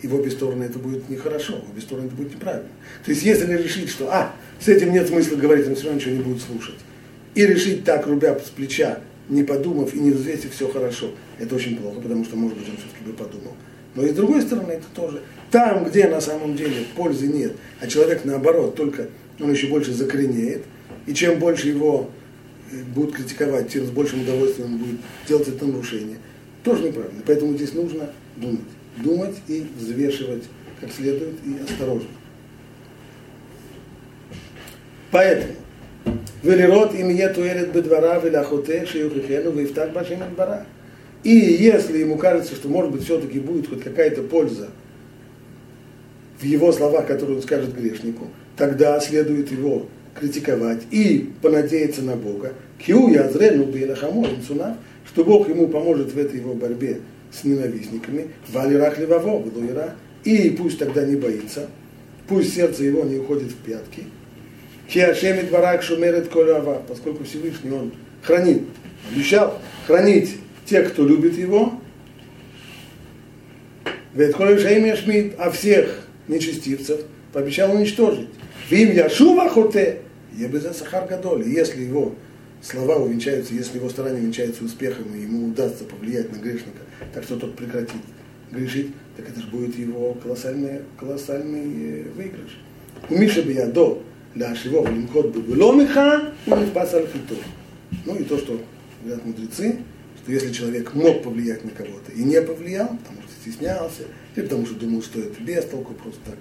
И 0.02 0.06
в 0.06 0.14
обе 0.14 0.30
стороны 0.30 0.64
это 0.64 0.78
будет 0.78 1.08
нехорошо, 1.08 1.54
в 1.66 1.70
обе 1.70 1.80
стороны 1.80 2.06
это 2.06 2.14
будет 2.14 2.34
неправильно. 2.34 2.68
То 3.04 3.10
есть 3.10 3.22
если 3.22 3.50
решить, 3.56 3.88
что, 3.88 4.12
а, 4.12 4.34
с 4.60 4.68
этим 4.68 4.92
нет 4.92 5.08
смысла 5.08 5.36
говорить, 5.36 5.66
он 5.66 5.74
все 5.74 5.84
равно 5.84 6.00
ничего 6.00 6.16
не 6.16 6.22
будет 6.22 6.42
слушать, 6.42 6.76
и 7.34 7.46
решить 7.46 7.84
так, 7.84 8.06
рубя 8.06 8.38
с 8.38 8.50
плеча, 8.50 9.00
не 9.28 9.42
подумав 9.42 9.94
и 9.94 9.98
не 9.98 10.10
взвесив 10.10 10.54
все 10.54 10.68
хорошо, 10.68 11.10
это 11.38 11.54
очень 11.54 11.76
плохо, 11.76 12.00
потому 12.00 12.24
что, 12.24 12.36
может 12.36 12.56
быть, 12.58 12.68
он 12.68 12.76
все-таки 12.76 13.04
бы 13.04 13.12
подумал. 13.12 13.54
Но 13.94 14.04
и 14.04 14.10
с 14.10 14.14
другой 14.14 14.42
стороны, 14.42 14.72
это 14.72 14.86
тоже. 14.94 15.22
Там, 15.50 15.84
где 15.84 16.06
на 16.08 16.20
самом 16.20 16.54
деле 16.54 16.84
пользы 16.94 17.28
нет, 17.28 17.52
а 17.80 17.86
человек 17.86 18.24
наоборот, 18.24 18.74
только 18.74 19.08
он 19.40 19.50
еще 19.50 19.68
больше 19.68 19.92
закоренеет, 19.92 20.64
и 21.06 21.14
чем 21.14 21.38
больше 21.38 21.68
его 21.68 22.10
э, 22.70 22.82
будут 22.94 23.14
критиковать, 23.14 23.68
тем 23.68 23.86
с 23.86 23.90
большим 23.90 24.22
удовольствием 24.22 24.72
он 24.72 24.78
будет 24.78 25.00
делать 25.26 25.48
это 25.48 25.64
нарушение. 25.64 26.18
Тоже 26.62 26.82
неправильно. 26.84 27.22
Поэтому 27.24 27.54
здесь 27.54 27.72
нужно 27.74 28.10
думать. 28.36 28.60
Думать 28.96 29.36
и 29.46 29.66
взвешивать 29.78 30.44
как 30.80 30.92
следует 30.92 31.34
и 31.44 31.62
осторожно. 31.62 32.08
Поэтому, 35.10 35.52
Велирот 36.46 36.94
им 36.94 37.08
етуэлет 37.08 37.72
бедвара 37.72 38.20
веляхоте 38.20 38.86
шиюхихену 38.86 39.50
вифтак 39.50 39.92
башим 39.92 40.20
бара. 40.36 40.64
И 41.24 41.34
если 41.34 41.98
ему 41.98 42.16
кажется, 42.18 42.54
что 42.54 42.68
может 42.68 42.92
быть 42.92 43.02
все-таки 43.02 43.40
будет 43.40 43.68
хоть 43.68 43.82
какая-то 43.82 44.22
польза 44.22 44.68
в 46.38 46.44
его 46.44 46.70
словах, 46.70 47.06
которые 47.06 47.38
он 47.38 47.42
скажет 47.42 47.74
грешнику, 47.74 48.28
тогда 48.56 49.00
следует 49.00 49.50
его 49.50 49.86
критиковать 50.14 50.82
и 50.92 51.32
понадеяться 51.42 52.02
на 52.02 52.14
Бога. 52.14 52.52
Киу 52.78 53.08
язрену 53.08 53.64
бейнахамо 53.64 54.28
что 55.04 55.24
Бог 55.24 55.48
ему 55.48 55.66
поможет 55.66 56.12
в 56.12 56.18
этой 56.18 56.38
его 56.38 56.54
борьбе 56.54 57.00
с 57.32 57.42
ненавистниками. 57.42 58.28
Валирах 58.52 58.98
леваво, 58.98 59.42
и 60.22 60.50
пусть 60.50 60.78
тогда 60.78 61.04
не 61.04 61.16
боится, 61.16 61.68
пусть 62.28 62.54
сердце 62.54 62.84
его 62.84 63.02
не 63.04 63.16
уходит 63.16 63.50
в 63.50 63.56
пятки. 63.56 64.04
Киашемит 64.88 65.50
барак 65.50 65.82
шумерет 65.82 66.28
колюава, 66.28 66.82
поскольку 66.86 67.24
Всевышний 67.24 67.70
он 67.70 67.92
хранит, 68.22 68.62
обещал 69.12 69.60
хранить 69.86 70.36
тех, 70.64 70.92
кто 70.92 71.04
любит 71.06 71.36
его. 71.36 71.80
Шаим 74.16 75.32
а 75.38 75.50
всех 75.50 76.06
нечестивцев 76.28 77.02
пообещал 77.32 77.74
уничтожить. 77.74 78.28
Вим 78.70 78.92
Яшува 78.92 79.48
Хоте, 79.48 79.98
Ебеза 80.34 80.72
Сахар 80.72 81.06
Гадоль. 81.06 81.46
Если 81.46 81.82
его 81.82 82.14
слова 82.62 82.96
увенчаются, 82.96 83.54
если 83.54 83.78
его 83.78 83.88
старания 83.90 84.20
увенчаются 84.20 84.64
успехом, 84.64 85.14
и 85.14 85.20
ему 85.20 85.48
удастся 85.48 85.84
повлиять 85.84 86.32
на 86.32 86.36
грешника, 86.36 86.80
так 87.12 87.24
что 87.24 87.36
тот 87.36 87.56
прекратит 87.56 88.00
грешить, 88.50 88.92
так 89.16 89.28
это 89.28 89.40
же 89.40 89.46
будет 89.48 89.76
его 89.78 90.14
колоссальный, 90.14 90.80
колоссальный 90.98 92.02
э, 92.02 92.08
выигрыш. 92.16 92.58
У 93.10 93.14
Миша 93.14 93.42
Биядо, 93.42 93.98
для 94.36 94.54
Шивов, 94.54 94.88
Лимкот 94.90 95.32
Бубуломиха, 95.32 96.32
он 96.46 96.60
не 96.60 96.66
спас 96.66 96.94
Ну 98.04 98.16
и 98.16 98.24
то, 98.24 98.36
что 98.38 98.60
говорят 99.02 99.24
мудрецы, 99.24 99.78
что 100.22 100.32
если 100.32 100.52
человек 100.52 100.94
мог 100.94 101.22
повлиять 101.22 101.64
на 101.64 101.70
кого-то 101.70 102.12
и 102.12 102.22
не 102.22 102.40
повлиял, 102.42 102.88
потому 102.88 103.22
что 103.22 103.30
стеснялся, 103.40 104.02
или 104.34 104.44
потому 104.44 104.66
что 104.66 104.74
думал, 104.74 105.02
что 105.02 105.20
это 105.20 105.42
без 105.42 105.64
толку 105.64 105.94
просто 105.94 106.20
так, 106.26 106.38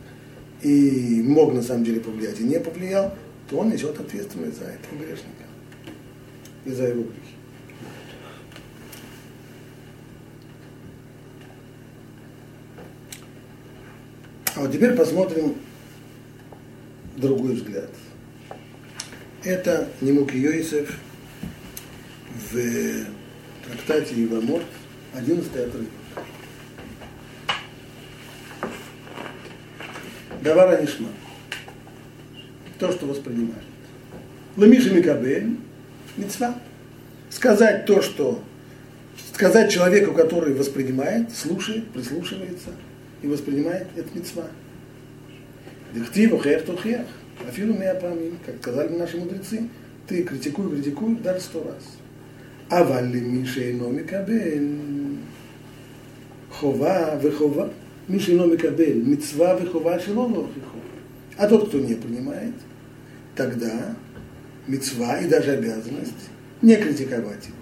и 0.62 1.22
мог 1.24 1.54
на 1.54 1.62
самом 1.62 1.86
деле 1.86 2.02
повлиять 2.02 2.40
и 2.42 2.44
не 2.44 2.60
повлиял, 2.60 3.16
то 3.50 3.60
он 3.60 3.70
несет 3.70 3.98
ответственность 3.98 4.60
за 4.60 4.66
этого 4.66 4.98
грешника 4.98 5.46
и 6.66 6.72
за 6.72 6.88
его 6.88 7.04
грехи. 7.04 7.16
А 14.56 14.62
вот 14.62 14.72
теперь 14.74 14.94
посмотрим 14.96 15.56
другой 17.16 17.54
взгляд. 17.56 17.90
Это 19.44 19.88
Немуки 20.02 20.38
Йосиф 20.38 20.98
в 22.52 23.06
трактате 23.66 24.24
Ивамот, 24.24 24.64
11 25.14 25.52
отрывок. 25.56 25.88
Давара 30.42 30.82
Нишма. 30.82 31.10
То, 32.80 32.92
что 32.92 33.08
воспринимает. 33.08 33.64
Ламиша 34.58 34.92
Микабель, 34.92 35.58
мецва. 36.18 36.56
Сказать 37.30 37.86
то, 37.86 38.02
что 38.02 38.44
сказать 39.34 39.72
человеку, 39.72 40.14
который 40.14 40.54
воспринимает, 40.54 41.36
слушает, 41.36 41.90
прислушивается 41.90 42.70
и 43.22 43.28
воспринимает, 43.28 43.88
это 43.96 44.08
мецва. 44.18 44.46
Дихтиву 45.95 46.39
хех 46.39 46.65
тухех. 46.65 47.07
Афилу 47.49 47.75
меапамим, 47.75 48.39
как 48.45 48.57
сказали 48.57 48.97
наши 48.97 49.17
мудрецы, 49.17 49.69
ты 50.07 50.23
критикуй, 50.23 50.71
критикуй 50.71 51.17
даже 51.17 51.41
сто 51.41 51.65
раз. 51.65 51.97
אבל 52.71 53.05
למי 53.05 53.47
שאינו 53.47 53.91
מקבל 53.91 54.65
חובה 56.51 57.19
וחובה, 57.23 57.67
מי 58.09 58.21
שאינו 58.21 58.47
מקבל 58.47 59.01
מצווה 59.05 59.57
וחובה 59.63 59.99
שלא 60.01 60.29
להוכיחו. 60.33 60.79
А 61.39 61.49
тот, 61.49 61.69
кто 61.69 61.79
не 61.79 61.95
понимает, 61.95 62.53
тогда 63.35 63.97
мецва 64.67 65.21
и 65.21 65.27
даже 65.27 65.53
обязанность 65.53 66.29
не 66.61 66.77
критиковать 66.77 67.47
его. 67.47 67.57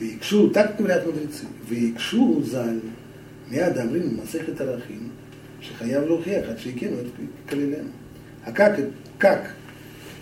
Вейкшу, 0.00 0.50
так 0.50 0.76
говорят 0.76 1.06
мудрецы, 1.06 1.44
вейкшу 1.68 2.42
заль, 2.42 2.80
миадамрин 3.48 4.16
масехет 4.16 4.60
арахим, 4.60 5.12
шахаяв 5.61 6.09
лухех, 6.09 6.49
от 6.49 6.59
шейкену, 6.59 6.97
это 6.97 7.09
калилен. 7.47 7.91
А 8.45 8.51
как, 8.51 8.79
как 9.17 9.55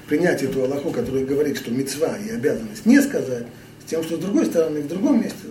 принять 0.07 0.43
эту 0.43 0.63
Аллаху, 0.63 0.91
которая 0.91 1.25
говорит, 1.25 1.57
что 1.57 1.71
мецва 1.71 2.17
и 2.17 2.29
обязанность 2.29 2.85
не 2.85 3.01
сказать, 3.01 3.45
с 3.85 3.89
тем, 3.89 4.03
что 4.03 4.17
с 4.17 4.19
другой 4.19 4.45
стороны, 4.45 4.81
в 4.81 4.87
другом 4.87 5.21
месте 5.21 5.47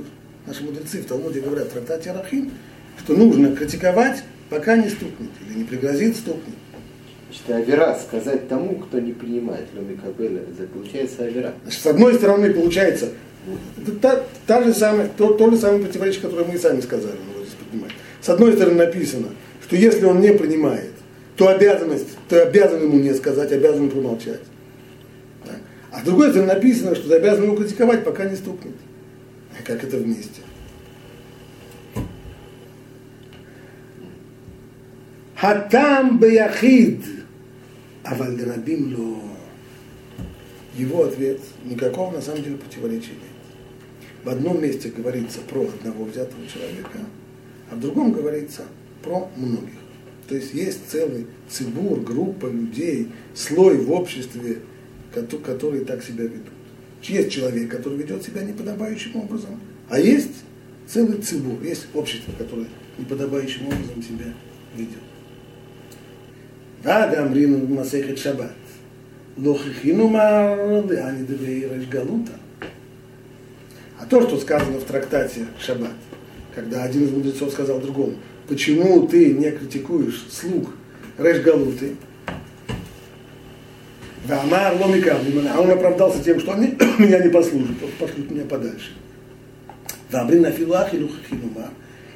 Наши 0.47 0.63
мудрецы 0.63 1.01
в 1.01 1.07
Талмуде 1.07 1.41
говорят 1.41 1.69
в 1.69 1.71
трактате 1.71 2.11
Арахим, 2.11 2.51
что 2.99 3.15
нужно 3.17 3.57
критиковать, 3.57 4.23
пока 4.51 4.77
не 4.77 4.91
стукнет, 4.91 5.31
или 5.49 5.59
не 5.59 5.65
пригрозит 5.65 6.17
стукнет. 6.17 6.55
Значит, 7.29 7.69
авера 7.69 7.99
сказать 7.99 8.47
тому, 8.47 8.77
кто 8.77 9.01
не 9.01 9.13
принимает 9.13 9.67
Ломи 9.75 9.97
Кабеля, 9.97 10.43
это 10.43 10.69
получается 10.69 11.25
авера. 11.25 11.55
Значит, 11.63 11.81
с 11.81 11.87
одной 11.87 12.15
стороны, 12.15 12.53
получается, 12.53 13.09
это 13.81 13.93
та, 13.93 14.23
та 14.47 14.63
же 14.63 14.75
самая, 14.75 15.09
то, 15.17 15.33
то 15.33 15.51
же 15.51 15.57
самое 15.57 15.83
противоречие, 15.83 16.21
которое 16.21 16.45
мы 16.45 16.55
и 16.55 16.59
сами 16.59 16.83
сказали, 16.83 17.17
вот 17.35 17.47
здесь 17.47 17.57
поднимать. 17.59 17.93
С 18.21 18.29
одной 18.29 18.53
стороны 18.53 18.77
написано, 18.77 19.29
что 19.75 19.83
если 19.83 20.05
он 20.05 20.21
не 20.21 20.33
принимает, 20.33 20.93
то 21.37 21.49
обязанность, 21.49 22.17
то 22.29 22.41
обязан 22.43 22.85
ему 22.85 23.01
не 23.01 23.13
сказать, 23.13 23.51
обязан 23.51 23.91
промолчать. 23.91 24.43
Да? 25.45 25.53
А 25.91 26.01
с 26.01 26.05
другой 26.05 26.31
стороны 26.31 26.55
написано, 26.55 26.95
что 26.95 27.09
ты 27.09 27.17
обязан 27.17 27.45
его 27.45 27.57
критиковать, 27.57 28.05
пока 28.05 28.25
не 28.27 28.37
стукнет. 28.37 28.75
А 29.59 29.63
как 29.65 29.83
это 29.83 29.97
вместе? 29.97 30.43
Хатам 35.35 36.21
бияхид, 36.21 37.05
а 38.05 38.15
вальдерабим 38.15 38.95
ло. 38.97 39.23
Его 40.77 41.05
ответ 41.05 41.41
никакого 41.65 42.13
на 42.13 42.21
самом 42.21 42.45
деле 42.45 42.57
противоречия 42.57 43.11
нет. 43.11 44.13
В 44.23 44.29
одном 44.29 44.63
месте 44.63 44.91
говорится 44.97 45.41
про 45.41 45.63
одного 45.63 46.05
взятого 46.05 46.47
человека, 46.47 47.01
а 47.71 47.75
в 47.75 47.81
другом 47.81 48.13
говорится 48.13 48.63
про 49.04 49.30
многих. 49.36 49.80
То 50.28 50.36
есть 50.36 50.54
есть 50.54 50.82
целый 50.88 51.28
цибур, 51.50 52.00
группа 52.02 52.46
людей, 52.48 53.10
слой 53.34 53.78
в 53.78 53.92
обществе, 53.92 54.60
которые 55.46 55.86
так 55.86 56.04
себя 56.04 56.26
ведут. 56.26 56.48
Есть 57.02 57.32
человек, 57.32 57.72
который 57.72 57.98
ведет 57.98 58.24
себя 58.24 58.44
неподобающим 58.44 59.16
образом, 59.16 59.60
а 59.90 60.00
есть 60.00 60.44
целый 60.88 61.22
цибур, 61.22 61.62
есть 61.64 61.88
общество, 61.94 62.32
которое 62.38 62.68
неподобающим 62.98 63.68
образом 63.68 64.04
себя 64.04 64.34
ведет. 64.76 65.00
ועד 66.84 67.14
אמרינו 67.14 67.68
במסכת 67.68 68.18
שבת, 68.18 68.52
לא 69.38 69.58
хихину 69.58 70.08
мар, 70.08 70.60
а 70.60 71.12
не 71.12 71.26
дебей 71.26 71.68
галута. 71.90 72.34
А 74.00 74.06
то, 74.06 74.22
что 74.22 74.38
сказано 74.38 74.80
в 74.80 74.84
трактате 74.86 75.48
Шаббат, 75.60 75.92
когда 76.56 76.84
один 76.84 77.06
из 77.06 77.12
мудрецов 77.12 77.52
сказал 77.52 77.80
другому, 77.80 78.16
почему 78.49 79.07
ты 79.07 79.33
не 79.33 79.51
критикуешь 79.51 80.27
слуг 80.31 80.71
Реш 81.19 81.41
Галуты, 81.43 81.97
Вамар 84.27 84.75
Ломика, 84.81 85.19
а 85.53 85.61
он 85.61 85.71
оправдался 85.71 86.23
тем, 86.23 86.41
что 86.41 86.53
они 86.53 86.77
меня 86.99 87.23
не 87.23 87.31
послужат, 87.31 87.77
пошлют 87.99 88.31
меня 88.31 88.45
подальше. 88.45 88.93
Вамрин 90.11 90.43
на 90.43 90.51
филах 90.51 90.95
и 90.95 91.09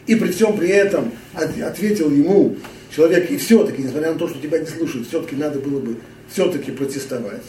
И 0.07 0.15
при 0.15 0.31
всем 0.31 0.57
при 0.57 0.69
этом 0.69 1.13
ответил 1.35 2.11
ему 2.11 2.57
человек, 2.95 3.31
и 3.31 3.37
все-таки, 3.37 3.83
несмотря 3.83 4.13
на 4.13 4.19
то, 4.19 4.29
что 4.29 4.41
тебя 4.41 4.59
не 4.59 4.67
слушают, 4.67 5.09
все-таки 5.09 5.37
надо 5.37 5.59
было 5.59 5.81
бы 5.81 5.97
все-таки 6.31 6.71
протестовать. 6.71 7.45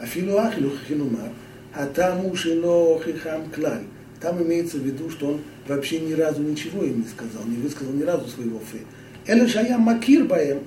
Афилу 0.00 0.38
ахилу 0.38 0.72
хинумар, 0.86 1.30
а 1.74 1.86
там 1.86 2.26
уж 2.26 2.44
хихам 2.44 3.50
клаль. 3.54 3.84
Там 4.20 4.42
имеется 4.42 4.76
в 4.76 4.82
виду, 4.82 5.10
что 5.10 5.28
он 5.28 5.40
вообще 5.68 6.00
ни 6.00 6.12
разу 6.12 6.42
ничего 6.42 6.82
им 6.84 7.00
не 7.00 7.06
сказал, 7.06 7.44
не 7.46 7.56
высказал 7.56 7.92
ни 7.92 8.02
разу 8.02 8.28
своего 8.28 8.58
фы. 8.58 8.80
Эле 9.26 9.46
Шая 9.46 9.78
Макир 9.78 10.24
Баем, 10.24 10.60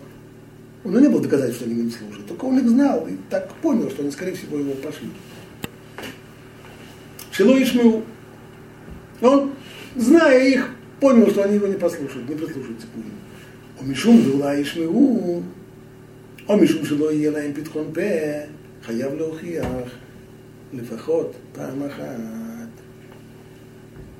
Он 0.83 1.01
не 1.01 1.09
было 1.09 1.21
доказать, 1.21 1.53
что 1.53 1.65
они 1.65 1.81
им 1.81 1.91
служат, 1.91 2.25
только 2.27 2.45
он 2.45 2.59
их 2.59 2.69
знал 2.69 3.07
и 3.07 3.17
так 3.29 3.53
понял, 3.55 3.89
что 3.89 4.01
они, 4.01 4.11
скорее 4.11 4.33
всего, 4.33 4.57
его 4.57 4.73
пошли. 4.73 5.09
Шило 7.31 7.61
Ишмеу, 7.61 8.03
он, 9.21 9.51
зная 9.95 10.47
их, 10.47 10.69
понял, 10.99 11.29
что 11.29 11.43
они 11.43 11.55
его 11.55 11.67
не 11.67 11.75
послушают, 11.75 12.29
не 12.29 12.35
прислушаются 12.35 12.87
к 12.87 12.95
нему. 12.95 13.09
Омишум 13.81 14.23
дула 14.23 14.61
Ишмеу, 14.61 15.43
омишум 16.47 16.85
шило 16.85 17.09
Елаем 17.09 17.53
Питхон 17.53 17.91
Пе, 17.91 18.47
хаяв 18.85 19.13
леухиях, 19.15 19.89
лефахот, 20.71 21.35
там. 21.53 21.83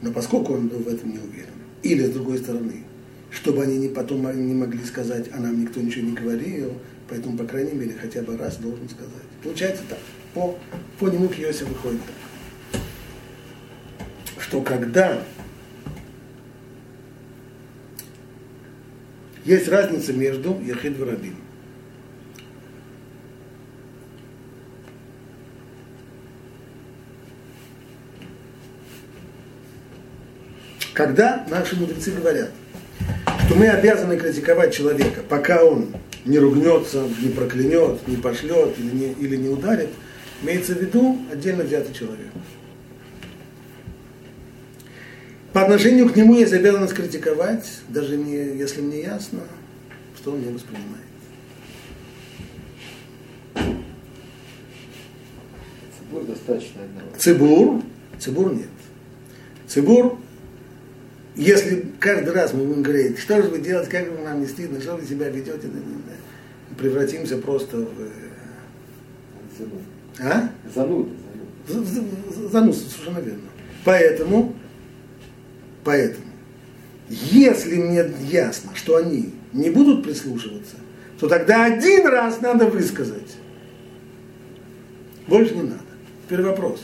Но 0.01 0.12
поскольку 0.12 0.53
он 0.53 0.67
был 0.67 0.79
в 0.79 0.88
этом 0.88 1.12
не 1.12 1.19
уверен, 1.19 1.53
или 1.84 2.03
с 2.03 2.12
другой 2.12 2.38
стороны, 2.38 2.84
чтобы 3.31 3.63
они 3.63 3.77
не 3.77 3.89
потом 3.89 4.21
не 4.47 4.53
могли 4.53 4.84
сказать, 4.84 5.29
а 5.34 5.39
нам 5.39 5.62
никто 5.62 5.81
ничего 5.81 6.08
не 6.08 6.13
говорил, 6.13 6.73
поэтому, 7.10 7.38
по 7.38 7.45
крайней 7.45 7.73
мере, 7.73 7.93
хотя 7.99 8.21
бы 8.21 8.38
раз 8.38 8.58
должен 8.58 8.89
сказать. 8.89 9.12
Получается 9.43 9.84
так, 9.89 9.99
по, 10.34 10.58
по 10.99 11.08
нему 11.08 11.27
к 11.27 11.36
Йосе 11.36 11.65
выходит 11.65 12.01
так, 12.71 12.81
что 14.41 14.62
когда 14.62 15.21
есть 19.45 19.67
разница 19.67 20.12
между 20.12 20.60
Яхид 20.62 20.99
и 20.99 21.03
Рабин. 21.03 21.36
Когда 30.95 31.45
наши 31.49 31.75
мудрецы 31.75 32.12
говорят, 32.12 32.51
что 33.45 33.55
мы 33.55 33.67
обязаны 33.67 34.17
критиковать 34.17 34.73
человека, 34.73 35.23
пока 35.27 35.62
он 35.62 35.93
не 36.23 36.39
ругнется, 36.39 37.05
не 37.21 37.29
проклянет, 37.29 38.08
не 38.08 38.15
пошлет 38.15 38.79
или 38.79 38.95
не, 38.95 39.12
или 39.12 39.36
не 39.36 39.49
ударит, 39.49 39.89
имеется 40.41 40.73
в 40.73 40.81
виду 40.81 41.19
отдельно 41.29 41.65
взятый 41.65 41.93
человек. 41.93 42.31
По 45.51 45.63
отношению 45.63 46.10
к 46.10 46.15
нему 46.15 46.36
есть 46.36 46.53
обязанность 46.53 46.93
критиковать, 46.93 47.65
даже 47.89 48.15
не, 48.15 48.58
если 48.58 48.79
мне 48.79 49.01
ясно, 49.01 49.41
что 50.17 50.31
он 50.31 50.41
не 50.41 50.53
воспринимает. 50.53 51.03
Цибур 55.99 56.23
достаточно 56.23 56.84
одного. 56.84 57.10
Цибур, 57.17 57.84
цибур 58.17 58.53
нет. 58.53 58.69
Цибур 59.67 60.19
если 61.35 61.85
каждый 61.99 62.33
раз 62.33 62.53
мы 62.53 62.63
будем 62.63 62.83
говорить, 62.83 63.19
что 63.19 63.41
же 63.41 63.49
вы 63.49 63.59
делаете, 63.59 63.91
как 63.91 64.09
вы 64.09 64.23
нам 64.23 64.39
не 64.39 64.47
стыдно, 64.47 64.79
что 64.79 64.95
вы 64.95 65.05
себя 65.05 65.29
ведете, 65.29 65.69
превратимся 66.77 67.37
просто 67.37 67.77
в... 67.77 67.87
Зануд. 69.57 69.81
А? 70.19 70.49
Зануд. 70.73 71.09
Зануд, 72.51 72.75
совершенно 72.75 73.19
верно. 73.19 73.49
Поэтому, 73.83 74.55
поэтому, 75.83 76.25
если 77.09 77.75
мне 77.75 78.05
ясно, 78.29 78.71
что 78.73 78.95
они 78.95 79.33
не 79.51 79.69
будут 79.69 80.03
прислушиваться, 80.03 80.77
то 81.19 81.27
тогда 81.27 81.65
один 81.65 82.07
раз 82.07 82.41
надо 82.41 82.65
высказать. 82.67 83.37
Больше 85.27 85.53
не 85.55 85.63
надо. 85.63 85.81
Теперь 86.25 86.41
вопрос. 86.41 86.81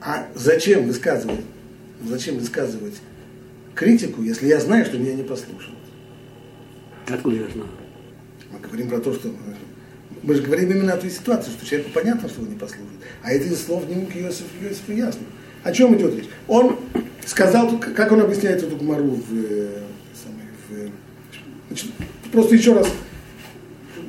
А 0.00 0.28
зачем 0.34 0.86
высказывать? 0.86 1.40
Зачем 2.04 2.38
высказывать 2.38 2.94
критику, 3.76 4.22
если 4.22 4.48
я 4.48 4.58
знаю, 4.58 4.84
что 4.84 4.98
меня 4.98 5.14
не 5.14 5.22
послушают. 5.22 5.76
Откуда 7.06 7.36
я 7.36 7.48
знаю? 7.48 7.68
Мы 8.50 8.58
говорим 8.58 8.88
про 8.88 8.98
то, 8.98 9.12
что 9.12 9.30
мы 10.22 10.34
же 10.34 10.42
говорим 10.42 10.70
именно 10.70 10.94
о 10.94 10.96
той 10.96 11.10
ситуации, 11.10 11.50
что 11.50 11.64
человеку 11.64 11.90
понятно, 11.94 12.28
что 12.28 12.40
он 12.40 12.48
не 12.48 12.56
послушает. 12.56 12.88
А 13.22 13.30
это 13.30 13.44
из 13.46 13.64
слов 13.64 13.88
Нимук 13.88 14.16
Иосиф, 14.16 14.46
Иосифу 14.60 14.92
ясно. 14.92 15.22
О 15.62 15.72
чем 15.72 15.96
идет 15.96 16.16
речь? 16.16 16.28
Он 16.48 16.78
сказал, 17.24 17.78
как 17.78 18.10
он 18.10 18.22
объясняет 18.22 18.62
эту 18.62 18.76
гмару 18.76 19.10
в, 19.10 19.34
э, 19.34 19.82
в, 20.68 20.90
значит, 21.68 21.90
просто 22.32 22.54
еще 22.54 22.72
раз 22.72 22.88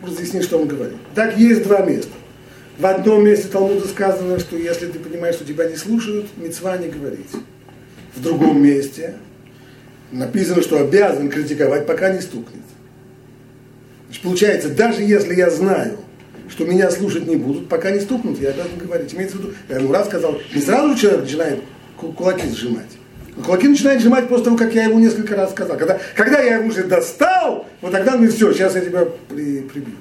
разъяснить, 0.04 0.44
что 0.44 0.60
он 0.60 0.68
говорит. 0.68 0.98
Так 1.14 1.38
есть 1.38 1.64
два 1.64 1.82
места. 1.82 2.14
В 2.80 2.86
одном 2.86 3.26
месте 3.26 3.48
Талмуда 3.48 3.88
сказано, 3.88 4.40
что 4.40 4.56
если 4.56 4.88
ты 4.88 5.00
понимаешь, 5.00 5.36
что 5.36 5.46
тебя 5.46 5.70
не 5.70 5.76
слушают, 5.76 6.28
мецва 6.38 6.78
не 6.78 6.88
говорить. 6.88 7.32
В 8.16 8.22
другом 8.22 8.62
месте 8.62 9.16
написано, 10.12 10.62
что 10.62 10.80
обязан 10.80 11.30
критиковать, 11.30 11.86
пока 11.86 12.12
не 12.12 12.22
стукнет. 12.22 12.64
Значит, 14.06 14.24
получается, 14.24 14.70
даже 14.70 15.02
если 15.02 15.36
я 15.36 15.50
знаю, 15.50 15.98
что 16.50 16.66
меня 16.66 16.90
слушать 16.92 17.28
не 17.28 17.36
будут, 17.36 17.68
пока 17.68 17.92
не 17.92 18.00
стукнут, 18.00 18.40
я 18.40 18.50
обязан 18.50 18.78
говорить. 18.78 19.14
Имеется 19.14 19.38
в 19.38 19.42
виду, 19.42 19.54
я 19.70 19.78
ему 19.78 19.92
раз 19.92 20.08
сказал, 20.08 20.40
не 20.54 20.62
сразу 20.62 20.96
человек 20.96 21.22
начинает 21.22 21.60
кулаки 21.98 22.48
сжимать. 22.50 22.98
Кулаки 23.44 23.68
начинает 23.68 24.02
сжимать 24.02 24.28
после 24.30 24.46
того, 24.46 24.58
как 24.58 24.74
я 24.74 24.86
ему 24.86 25.00
несколько 25.00 25.36
раз 25.36 25.52
сказал. 25.52 25.78
Когда, 25.78 26.00
когда 26.16 26.40
я 26.42 26.56
ему 26.56 26.70
уже 26.70 26.86
достал, 26.86 27.68
вот 27.82 27.92
тогда 27.92 28.14
говорит, 28.14 28.34
все, 28.34 28.52
сейчас 28.54 28.76
я 28.76 28.82
тебя 28.82 29.06
при, 29.30 29.62
прибью. 29.62 29.96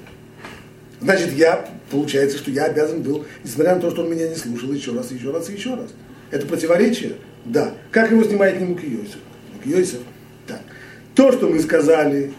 Значит, 1.01 1.33
я, 1.33 1.69
получается, 1.91 2.37
что 2.37 2.49
я 2.49 2.65
обязан 2.65 3.03
был, 3.03 3.25
несмотря 3.43 3.75
на 3.75 3.81
то, 3.81 3.91
что 3.91 4.01
он 4.01 4.11
меня 4.11 4.27
не 4.27 4.35
слушал, 4.35 4.71
еще 4.71 4.93
раз, 4.93 5.11
еще 5.11 5.31
раз, 5.31 5.49
еще 5.49 5.75
раз. 5.75 5.89
Это 6.31 6.47
противоречие? 6.47 7.13
Да. 7.45 7.73
Как 7.91 8.09
его 8.09 8.23
снимает 8.23 8.59
Нимук 8.59 8.83
Йосиф? 8.83 9.19
Йосиф. 9.65 9.99
Так. 10.45 10.61
То, 11.15 11.31
что 11.31 11.49
мы 11.49 11.59
сказали, 11.59 12.33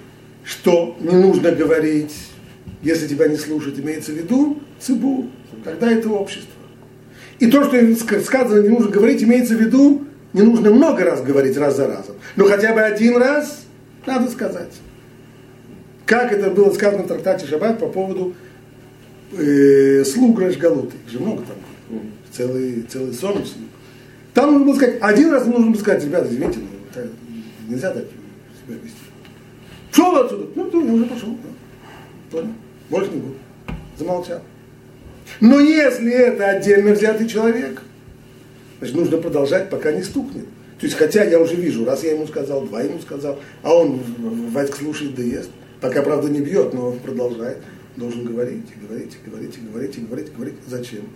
что 0.45 0.97
не 1.01 1.17
нужно 1.17 1.53
говорить, 1.53 2.15
если 2.83 3.07
тебя 3.07 3.29
не 3.29 3.37
слушают, 3.37 3.79
имеется 3.79 4.13
в 4.13 4.15
виду 4.15 4.61
цибу, 4.81 5.29
когда 5.65 5.91
это 5.91 6.09
общество. 6.11 6.53
И 7.39 7.47
то, 7.49 7.65
что 7.65 7.77
ска- 7.79 8.21
сказано, 8.21 8.63
не 8.63 8.69
нужно 8.69 8.91
говорить, 8.91 9.23
имеется 9.23 9.55
в 9.55 9.61
виду, 9.61 10.05
не 10.33 10.43
нужно 10.43 10.71
много 10.71 11.05
раз 11.05 11.23
говорить 11.23 11.57
раз 11.57 11.77
за 11.77 11.87
разом. 11.87 12.17
Но 12.37 12.45
хотя 12.45 12.73
бы 12.75 12.81
один 12.81 13.17
раз 13.17 13.65
надо 14.07 14.31
сказать. 14.31 14.73
Как 16.07 16.33
это 16.33 16.51
было 16.51 16.73
сказано 16.73 17.03
в 17.03 17.09
трактате 17.09 17.47
Шаббат 17.47 17.79
по 17.79 17.89
поводу 17.89 18.35
э, 19.37 20.05
слуг 20.05 20.41
Рашгалуты. 20.41 20.97
Их 21.07 21.13
же 21.13 21.19
много 21.21 21.43
там. 21.43 22.01
Целый, 22.33 22.87
целый 22.89 23.13
сон 23.13 23.35
слуг. 23.45 23.69
Там 24.35 24.53
нужно 24.53 24.67
было 24.67 24.75
сказать, 24.77 24.99
один 25.01 25.31
раз 25.31 25.47
нужно 25.47 25.71
было 25.71 25.81
сказать, 25.81 26.05
ребята, 26.05 26.29
извините, 26.29 26.61
это 26.99 27.13
нельзя 27.69 27.91
так 27.91 28.05
себя 28.05 28.77
вести. 28.83 28.99
Пошел 29.91 30.17
отсюда. 30.17 30.47
Ну, 30.55 30.87
я 30.87 30.93
уже 30.93 31.07
пошел. 31.07 31.37
Понял? 32.31 32.53
Больше 32.91 33.11
не 33.11 33.21
буду. 33.21 33.35
Замолчал. 33.99 34.43
Но 35.41 35.61
если 35.61 36.13
это 36.13 36.49
отдельно 36.49 36.93
взятый 36.93 37.29
человек, 37.29 37.83
значит, 38.79 38.97
нужно 38.97 39.19
продолжать, 39.19 39.71
пока 39.71 39.93
не 39.93 40.03
стукнет. 40.03 40.47
То 40.79 40.87
есть, 40.87 40.97
хотя 40.97 41.25
я 41.25 41.41
уже 41.41 41.57
вижу, 41.57 41.85
раз 41.85 42.05
я 42.05 42.13
ему 42.13 42.27
сказал, 42.27 42.63
два 42.63 42.83
ему 42.83 43.01
сказал, 43.01 43.41
а 43.63 43.75
он 43.75 44.01
Вадьк 44.53 44.77
слушает 44.77 45.15
да 45.17 45.23
ест, 45.23 45.51
пока, 45.81 46.03
правда, 46.03 46.29
не 46.29 46.41
бьет, 46.41 46.73
но 46.73 46.93
продолжает, 46.93 47.59
должен 47.97 48.25
говорить, 48.25 48.67
и 48.75 48.87
говорить, 48.87 49.17
и 49.17 49.29
говорить, 49.29 49.59
и 49.59 49.61
говорить, 49.61 49.99
и 49.99 50.01
говорить, 50.01 50.29
и 50.29 50.31
говорить. 50.31 50.55
Зачем? 50.67 51.09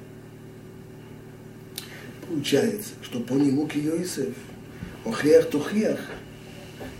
Получается, 2.26 2.90
что 3.02 3.20
по 3.20 3.34
нему 3.34 3.68
Киосиф, 3.68 4.34
охех 5.04 5.50
тухех, 5.50 5.98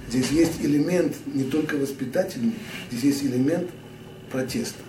здесь 0.09 0.31
есть 0.31 0.61
элемент 0.61 1.15
не 1.27 1.45
только 1.45 1.77
воспитательный, 1.77 2.55
здесь 2.91 3.05
есть 3.05 3.25
элемент 3.25 3.69
протеста. 4.31 4.83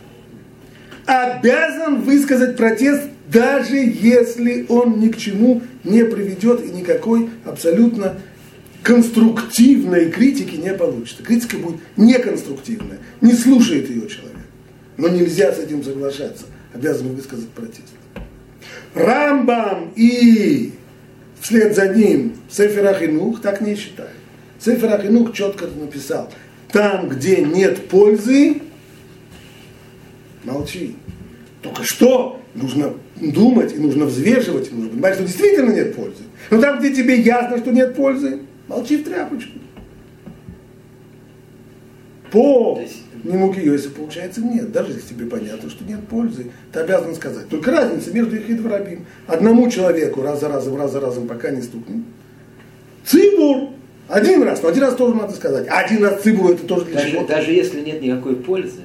Обязан 1.06 2.02
высказать 2.02 2.56
протест, 2.56 3.04
даже 3.30 3.76
если 3.76 4.66
он 4.70 5.00
ни 5.00 5.10
к 5.10 5.18
чему 5.18 5.62
не 5.84 6.06
приведет 6.06 6.66
и 6.66 6.72
никакой 6.72 7.30
абсолютно 7.46 8.18
конструктивной 8.84 10.12
критики 10.12 10.56
не 10.56 10.74
получится. 10.74 11.24
Критика 11.24 11.58
будет 11.58 11.80
неконструктивная, 11.98 13.00
не 13.22 13.34
слушает 13.34 13.90
ее 13.90 14.08
человек. 14.08 14.34
Но 14.98 15.08
нельзя 15.10 15.52
с 15.52 15.60
этим 15.60 15.84
соглашаться. 15.84 16.46
Обязан 16.74 17.16
высказать 17.16 17.50
протест. 17.50 17.94
Рамбам 18.94 19.92
и 19.96 20.74
вслед 21.44 21.76
за 21.76 21.90
ним 21.90 22.38
Сефер 22.50 22.88
Ахинух 22.88 23.42
так 23.42 23.62
не 23.62 23.76
считают. 23.76 24.14
Сефер 24.60 24.94
Ахинух 24.94 25.34
четко 25.34 25.68
написал, 25.68 26.32
там, 26.72 27.10
где 27.10 27.42
нет 27.42 27.90
пользы, 27.90 28.62
молчи. 30.44 30.96
Только 31.62 31.84
что 31.84 32.42
нужно 32.56 32.94
думать, 33.18 33.74
и 33.74 33.78
нужно 33.78 34.06
взвешивать, 34.06 34.72
и 34.72 34.74
нужно 34.74 34.92
понимать, 34.92 35.16
что 35.16 35.24
действительно 35.24 35.72
нет 35.72 35.96
пользы. 35.96 36.24
Но 36.50 36.62
там, 36.62 36.80
где 36.80 36.94
тебе 36.94 37.20
ясно, 37.20 37.58
что 37.58 37.72
нет 37.72 37.96
пользы, 37.96 38.40
молчи 38.68 38.98
в 38.98 39.04
тряпочку. 39.04 39.60
По 42.32 42.76
То 42.76 42.82
есть- 42.82 43.02
нему 43.32 43.54
Киоси 43.54 43.90
получается 43.90 44.42
нет. 44.42 44.72
Даже 44.72 44.92
если 44.94 45.14
тебе 45.16 45.26
понятно, 45.28 45.70
что 45.70 45.84
нет 45.86 46.00
пользы, 46.08 46.48
ты 46.72 46.80
обязан 46.80 47.16
сказать. 47.16 47.48
Только 47.50 47.72
разница 47.72 48.12
между 48.12 48.36
их 48.36 48.50
и 48.50 48.54
дворабим. 48.54 49.06
Одному 49.28 49.70
человеку 49.70 50.22
раз 50.22 50.40
за 50.42 50.50
разом, 50.50 50.76
раз 50.78 50.92
за 50.92 51.00
разом, 51.00 51.28
пока 51.28 51.52
не 51.52 51.62
стукнет. 51.62 52.04
Цибур. 53.06 53.70
Один 54.10 54.44
раз, 54.44 54.62
но 54.62 54.70
один 54.70 54.84
раз 54.84 54.96
тоже 54.96 55.16
надо 55.16 55.34
сказать. 55.34 55.66
Один 55.70 56.04
раз 56.04 56.22
цибур 56.22 56.52
это 56.52 56.66
тоже 56.66 56.86
для 56.86 56.96
Даже, 56.96 57.12
чего? 57.12 57.26
даже 57.26 57.52
если 57.54 57.80
нет 57.82 58.02
никакой 58.02 58.36
пользы, 58.36 58.82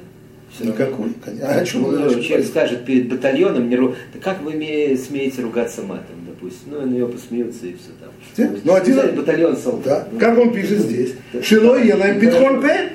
равно. 0.61 0.73
Никакой. 0.73 1.13
конечно. 1.25 1.49
А 1.49 1.55
о 1.61 1.65
чем 1.65 1.83
Ну, 1.83 1.89
человек 1.93 2.29
говорим? 2.29 2.45
скажет 2.47 2.85
перед 2.85 3.09
батальоном, 3.09 3.69
не 3.69 3.77
ру- 3.77 3.95
да 4.15 4.21
как 4.21 4.41
вы 4.43 4.55
ме- 4.55 4.97
смеете 4.97 5.43
ругаться 5.43 5.83
матом, 5.83 6.17
допустим. 6.27 6.69
Ну, 6.71 6.81
на 6.83 6.87
нее 6.87 7.07
посмеются 7.09 7.67
и 7.67 7.75
все 7.75 7.91
там. 8.01 8.57
Ну, 8.65 8.75
один- 8.75 9.17
батальон 9.17 9.57
солдат. 9.57 9.85
Да. 9.85 10.09
Ну, 10.13 10.19
Как 10.21 10.39
он 10.39 10.53
пишет 10.53 10.79
здесь? 10.79 11.15
да. 11.33 11.43
Шило 11.43 11.77
елаем 11.77 12.21
питхон 12.21 12.63
пе. 12.63 12.91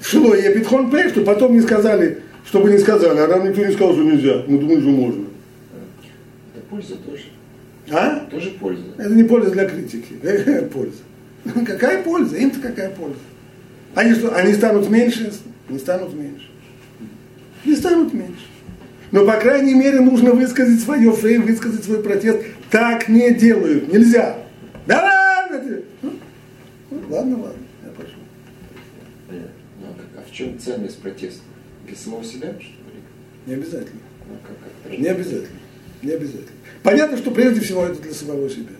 Да. 0.00 0.04
Шило 0.04 0.34
е 0.34 0.54
питхон 0.54 0.90
пе, 0.90 1.08
чтобы 1.08 1.26
потом 1.26 1.52
не 1.52 1.60
сказали, 1.60 2.22
чтобы 2.46 2.70
не 2.70 2.78
сказали, 2.78 3.18
а 3.18 3.26
нам 3.26 3.48
никто 3.48 3.64
не 3.64 3.72
сказал, 3.72 3.92
что 3.92 4.02
нельзя. 4.02 4.42
Мы 4.48 4.58
думаем, 4.58 4.80
что 4.80 4.90
можно. 4.90 5.24
Это 6.54 6.64
польза 6.68 6.96
тоже. 6.96 7.24
А? 7.90 8.20
Тоже 8.30 8.50
польза. 8.52 8.84
Это 8.98 9.10
не 9.14 9.24
польза 9.24 9.50
для 9.50 9.68
критики. 9.68 10.14
Какая 10.22 10.62
польза? 10.62 11.02
Какая 11.66 12.02
польза? 12.02 12.36
Им-то 12.36 12.60
какая 12.60 12.90
польза? 12.90 13.16
Они 13.94 14.14
что, 14.14 14.34
они 14.34 14.52
станут 14.52 14.90
меньше? 14.90 15.32
Не 15.68 15.78
станут 15.78 16.14
меньше. 16.14 16.48
Не 17.64 17.74
станут 17.74 18.12
меньше. 18.12 18.46
Но, 19.10 19.24
по 19.26 19.32
крайней 19.38 19.74
мере, 19.74 20.00
нужно 20.00 20.32
высказать 20.32 20.80
свое 20.80 21.12
фей, 21.12 21.38
высказать 21.38 21.82
свой 21.84 22.02
протест. 22.02 22.40
Так 22.70 23.08
не 23.08 23.32
делают. 23.34 23.92
Нельзя. 23.92 24.36
Да 24.86 25.02
ладно. 25.02 25.80
Ну, 26.02 26.12
ну, 26.90 26.98
ладно, 27.08 27.36
ладно, 27.38 27.62
я 27.84 27.90
пошел. 27.90 28.20
Понятно. 29.26 29.50
Ну, 29.80 29.86
а, 29.88 29.94
как- 29.94 30.24
а 30.24 30.29
в 30.29 30.29
чем 30.40 30.58
ценность 30.58 30.98
протеста? 30.98 31.42
Для 31.86 31.96
самого 31.96 32.24
себя, 32.24 32.54
что 32.58 32.70
ли? 32.70 33.00
Не 33.46 33.54
обязательно. 33.54 34.00
Ну, 34.28 34.36
как, 34.46 34.56
как 34.84 34.98
Не 34.98 35.08
обязательно. 35.08 35.60
Не 36.02 36.12
обязательно. 36.12 36.56
Понятно, 36.82 37.16
что 37.18 37.30
прежде 37.30 37.60
всего 37.60 37.84
это 37.84 38.00
для 38.00 38.14
самого 38.14 38.48
себя. 38.48 38.72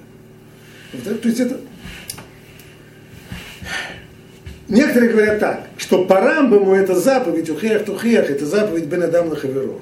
Вот, 0.92 1.20
То 1.20 1.28
есть 1.28 1.40
это... 1.40 1.60
Некоторые 4.68 5.12
говорят 5.12 5.40
так, 5.40 5.68
что 5.76 6.04
по 6.04 6.20
Рамбаму 6.20 6.74
это 6.74 6.94
заповедь, 6.94 7.50
ухех 7.50 7.84
тухех, 7.84 8.30
это 8.30 8.46
заповедь 8.46 8.84
Бен 8.84 9.02
Адам 9.02 9.28
Лахаверо. 9.28 9.80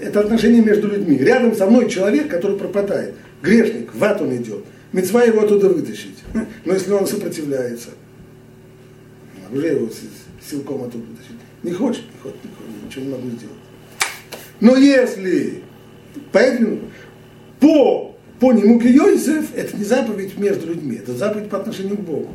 Это 0.00 0.20
отношение 0.20 0.62
между 0.62 0.88
людьми. 0.88 1.18
Рядом 1.18 1.56
со 1.56 1.66
мной 1.66 1.90
человек, 1.90 2.28
который 2.28 2.56
пропадает, 2.56 3.16
грешник, 3.42 3.92
в 3.92 4.04
ад 4.04 4.22
он 4.22 4.36
идет. 4.36 4.64
Мецва 4.92 5.24
его 5.24 5.42
оттуда 5.42 5.68
вытащить. 5.68 6.18
Но 6.64 6.72
если 6.72 6.92
он 6.92 7.06
сопротивляется, 7.06 7.90
уже 9.52 9.66
его 9.66 9.86
силком 10.48 10.82
оттуда 10.82 11.04
вытащить. 11.04 11.36
Не 11.62 11.72
хочет, 11.72 12.02
не 12.12 12.20
хочет, 12.20 12.44
не 12.44 12.50
хочет, 12.50 12.84
ничего 12.86 13.04
не 13.04 13.10
могу 13.10 13.28
сделать. 13.30 13.56
Но 14.60 14.76
если 14.76 15.62
поэтому 16.30 16.80
по, 17.60 18.16
по 18.40 18.52
нему 18.52 18.80
Йосиф, 18.80 19.54
это 19.54 19.76
не 19.76 19.84
заповедь 19.84 20.36
между 20.38 20.68
людьми, 20.68 20.96
это 20.96 21.14
заповедь 21.14 21.48
по 21.48 21.58
отношению 21.58 21.96
к 21.96 22.00
Богу. 22.00 22.30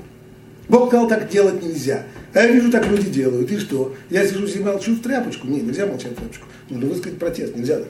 Бог 0.69 0.89
сказал, 0.89 1.07
так 1.07 1.29
делать 1.29 1.63
нельзя. 1.63 2.03
А 2.33 2.41
я 2.41 2.51
вижу, 2.51 2.69
так 2.69 2.87
люди 2.87 3.09
делают. 3.09 3.51
И 3.51 3.57
что? 3.57 3.95
Я 4.09 4.27
сижу 4.27 4.45
и 4.45 4.59
молчу 4.59 4.95
в 4.95 5.01
тряпочку. 5.01 5.47
Не, 5.47 5.61
нельзя 5.61 5.85
молчать 5.85 6.11
в 6.11 6.15
тряпочку. 6.15 6.45
Нужно 6.69 6.89
высказать 6.89 7.19
протест. 7.19 7.55
Нельзя 7.55 7.77
так. 7.77 7.87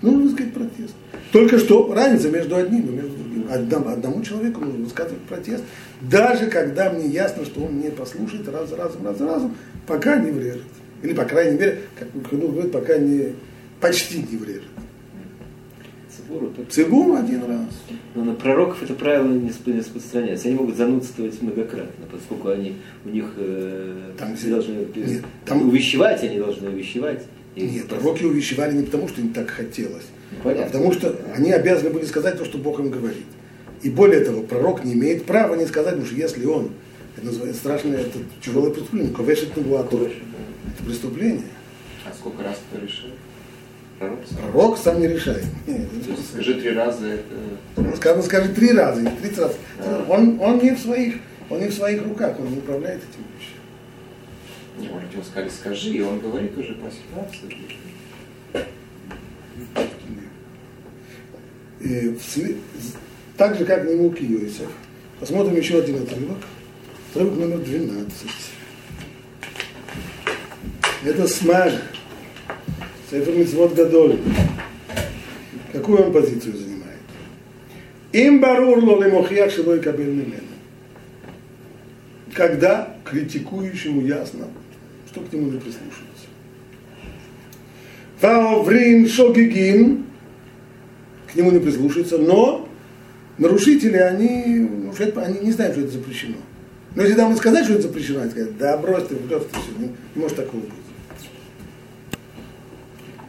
Нужно 0.00 0.22
высказать 0.22 0.54
протест. 0.54 0.94
Только 1.30 1.58
что 1.58 1.92
разница 1.92 2.30
между 2.30 2.56
одним 2.56 2.86
и 2.88 2.90
между 2.90 3.10
другим. 3.10 3.21
Одному, 3.52 3.88
одному 3.88 4.22
человеку 4.22 4.60
нужно 4.60 4.84
высказывать 4.84 5.22
протест, 5.22 5.62
даже 6.00 6.46
когда 6.46 6.90
мне 6.90 7.06
ясно, 7.06 7.44
что 7.44 7.62
он 7.64 7.80
не 7.80 7.90
послушает 7.90 8.48
раз 8.48 8.70
за 8.70 8.76
разом, 8.76 9.04
раз 9.04 9.18
за 9.18 9.26
разом, 9.26 9.56
пока 9.86 10.16
не 10.16 10.30
врежет. 10.30 10.62
Или, 11.02 11.12
по 11.12 11.24
крайней 11.24 11.58
мере, 11.58 11.80
как 11.98 12.08
ну, 12.14 12.48
говорит, 12.48 12.72
пока 12.72 12.96
не, 12.96 13.34
почти 13.80 14.18
не 14.30 14.38
врежет. 14.38 14.62
Цигун 16.70 17.16
один 17.16 17.44
раз. 17.44 17.68
Но 18.14 18.24
на 18.24 18.34
пророков 18.34 18.82
это 18.82 18.94
правило 18.94 19.28
не 19.32 19.50
сп- 19.50 19.72
не 19.72 19.80
распространяется. 19.80 20.48
Они 20.48 20.56
могут 20.56 20.76
занудствовать 20.76 21.40
многократно, 21.42 22.06
поскольку 22.10 22.48
они, 22.48 22.76
у 23.04 23.10
них 23.10 23.26
э, 23.36 24.12
Там 24.18 24.36
все 24.36 24.48
должны 24.48 24.86
нет, 24.96 25.24
там- 25.44 25.68
увещевать, 25.68 26.22
они 26.22 26.38
должны 26.38 26.70
увещевать. 26.70 27.24
И 27.54 27.66
Нет, 27.66 27.88
пророки 27.88 28.24
увещевали 28.24 28.74
не 28.76 28.84
потому, 28.84 29.08
что 29.08 29.20
им 29.20 29.34
так 29.34 29.50
хотелось, 29.50 30.06
Ну, 30.42 30.50
а 30.50 30.64
потому 30.64 30.90
что 30.92 31.14
они 31.36 31.52
обязаны 31.52 31.90
были 31.90 32.06
сказать 32.06 32.38
то, 32.38 32.46
что 32.46 32.56
Бог 32.56 32.80
им 32.80 32.88
говорит. 32.88 33.26
И 33.82 33.90
более 33.90 34.24
того, 34.24 34.42
пророк 34.42 34.84
не 34.84 34.92
имеет 34.92 35.26
права 35.26 35.56
не 35.56 35.66
сказать, 35.66 35.94
потому 35.94 36.06
что 36.06 36.16
если 36.16 36.44
он, 36.46 36.70
это 37.16 37.26
называется 37.26 37.60
страшное, 37.60 38.00
это 38.00 38.18
тяжелое 38.40 38.70
преступление, 38.70 39.12
ковешет 39.12 39.56
нуату, 39.56 39.98
Ковешет, 39.98 40.22
это 40.74 40.84
преступление. 40.84 41.42
А 42.04 42.12
сколько 42.14 42.42
раз 42.44 42.60
кто 42.70 42.84
решил? 42.84 43.10
Пророк 43.98 44.20
сказал. 44.24 44.50
Пророк 44.52 44.78
сам 44.78 45.00
не 45.00 45.08
решает. 45.08 45.44
Скажи 46.32 46.54
три 46.54 46.70
раза 46.70 47.06
это... 47.06 47.96
Сказано, 47.96 48.22
скажи 48.22 48.54
три 48.54 48.72
раза, 48.72 49.00
или 49.00 49.10
тридцать 49.20 49.38
раз. 49.38 49.56
Он, 50.08 50.40
он 50.40 50.58
не 50.60 50.70
в 50.70 50.78
своих, 50.78 51.16
он 51.50 51.60
не 51.60 51.68
в 51.68 51.74
своих 51.74 52.04
руках, 52.04 52.38
он 52.38 52.50
не 52.50 52.58
управляет 52.58 53.00
этим 53.02 53.24
вещами. 53.36 53.62
Не, 54.78 54.88
может, 54.88 55.12
ему 55.12 55.22
сказали, 55.22 55.50
скажи, 55.50 55.90
и 55.90 56.00
он 56.00 56.20
говорит 56.20 56.56
уже 56.56 56.74
по 56.74 56.88
ситуации. 56.90 57.66
И 61.80 62.08
в 62.10 62.22
так 63.42 63.58
же, 63.58 63.64
как 63.64 63.84
Нимук 63.88 64.20
и 64.20 64.24
Йосиф. 64.24 64.68
Посмотрим 65.18 65.56
еще 65.56 65.80
один 65.80 66.00
отрывок. 66.00 66.38
Отрывок 67.10 67.36
номер 67.40 67.58
12. 67.58 68.28
Это 71.04 71.26
смаг. 71.26 71.72
Сефер 73.10 73.34
Митцвот 73.34 73.74
Гадоль. 73.74 74.18
Какую 75.72 76.04
он 76.04 76.12
позицию 76.12 76.56
занимает? 76.56 77.00
Им 78.12 78.40
барур 78.40 78.78
ло 78.78 79.02
лемохиях 79.02 79.50
шилой 79.50 79.80
кабель. 79.80 80.24
Когда 82.34 82.96
критикующему 83.04 84.02
ясно, 84.02 84.46
что 85.10 85.20
к 85.20 85.32
нему 85.32 85.50
не 85.50 85.58
прислушиваться. 85.58 86.28
Ваоврин 88.20 89.08
шогигин, 89.08 90.04
к 91.26 91.34
нему 91.34 91.50
не 91.50 91.58
прислушаются, 91.58 92.18
но 92.18 92.68
нарушители, 93.38 93.96
они, 93.96 94.68
ну, 94.70 94.92
что 94.92 95.04
это- 95.04 95.22
они 95.22 95.40
не 95.40 95.52
знают, 95.52 95.74
что 95.74 95.84
это 95.84 95.92
запрещено. 95.92 96.36
Но 96.94 97.02
если 97.02 97.16
там 97.16 97.34
сказать, 97.36 97.64
что 97.64 97.74
это 97.74 97.82
запрещено, 97.82 98.20
они 98.20 98.30
скажут, 98.30 98.58
да 98.58 98.76
брось 98.76 99.04
ты, 99.08 99.16
брось 99.16 99.44
ты, 99.44 99.58
все, 99.58 99.70
не, 99.78 99.86
не 100.14 100.22
может 100.22 100.36
такого 100.36 100.60
быть. 100.60 100.70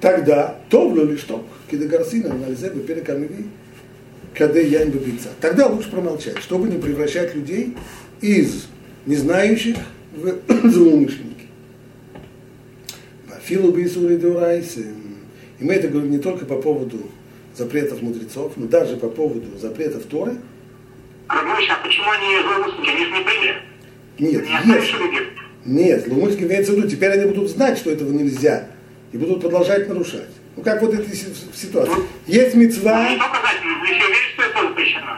Тогда, 0.01 0.59
товлю 0.69 1.05
ли 1.05 1.15
что, 1.15 1.47
кида 1.71 1.87
гарсина, 1.87 2.33
налезе 2.33 2.71
бы 2.71 2.81
перекамиви, 2.81 3.45
когда 4.33 4.59
я 4.59 4.83
не 4.83 4.93
Тогда 5.39 5.67
лучше 5.67 5.89
промолчать, 5.89 6.39
чтобы 6.39 6.67
не 6.67 6.77
превращать 6.77 7.35
людей 7.35 7.75
из 8.19 8.65
незнающих 9.05 9.77
в 10.13 10.39
злоумышленники. 10.69 11.47
Филу 13.43 13.71
Бисури 13.71 14.17
Деурайсы. 14.17 14.87
И 15.59 15.63
мы 15.63 15.73
это 15.73 15.87
говорим 15.87 16.11
не 16.11 16.19
только 16.19 16.45
по 16.45 16.55
поводу 16.61 17.09
запретов 17.55 18.01
мудрецов, 18.01 18.53
но 18.55 18.67
даже 18.67 18.97
по 18.97 19.09
поводу 19.09 19.57
запретов 19.57 20.03
Торы. 20.03 20.37
А 21.27 21.35
почему 21.83 22.05
они 22.11 22.41
злоумышленники? 22.41 22.89
Они 22.89 23.05
же 23.05 23.11
не 23.11 23.23
приняли. 23.23 23.55
Нет, 24.19 24.45
Не 24.65 24.73
есть. 24.75 24.93
Нет, 25.65 26.05
злоумышленники 26.05 26.43
имеется 26.43 26.71
в 26.73 26.75
виду, 26.77 26.89
теперь 26.89 27.11
они 27.11 27.25
будут 27.31 27.49
знать, 27.49 27.77
что 27.77 27.89
этого 27.91 28.11
нельзя, 28.11 28.67
и 29.11 29.17
будут 29.17 29.41
продолжать 29.41 29.87
нарушать. 29.87 30.29
Ну 30.55 30.61
как 30.63 30.81
вот 30.81 30.93
эта 30.93 31.15
си- 31.15 31.27
ситуация. 31.55 31.95
Есть 32.27 32.55
Ну, 32.55 32.61
мецва, 32.61 33.09
не 33.09 33.17
только 33.17 33.39
знать, 33.39 33.57
но 33.63 33.83
еще 33.85 33.93
верить, 34.07 34.17
что 34.35 34.43
это 34.43 34.67
запрещено. 34.67 35.17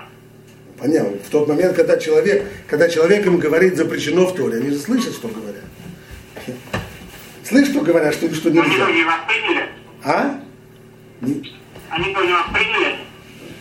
понятно, 0.79 1.17
в 1.17 1.29
тот 1.29 1.47
момент, 1.49 1.75
когда 1.75 1.97
человек, 1.97 2.45
когда 2.67 2.87
человек 2.87 3.25
им 3.25 3.37
говорит 3.39 3.75
запрещено 3.75 4.27
в 4.27 4.35
Торе, 4.35 4.59
они 4.59 4.69
же 4.69 4.77
слышат, 4.77 5.13
что 5.13 5.27
говорят. 5.27 5.63
Слышь, 7.43 7.67
что 7.69 7.81
говорят, 7.81 8.13
что, 8.13 8.33
что 8.33 8.49
Они 8.49 8.59
нельзя. 8.59 8.85
то 8.85 8.91
не 8.91 9.03
восприняли. 9.03 9.69
А? 10.03 10.39
Не- 11.21 11.51
Они 11.89 12.07
не 12.07 12.13
восприняли. 12.13 12.95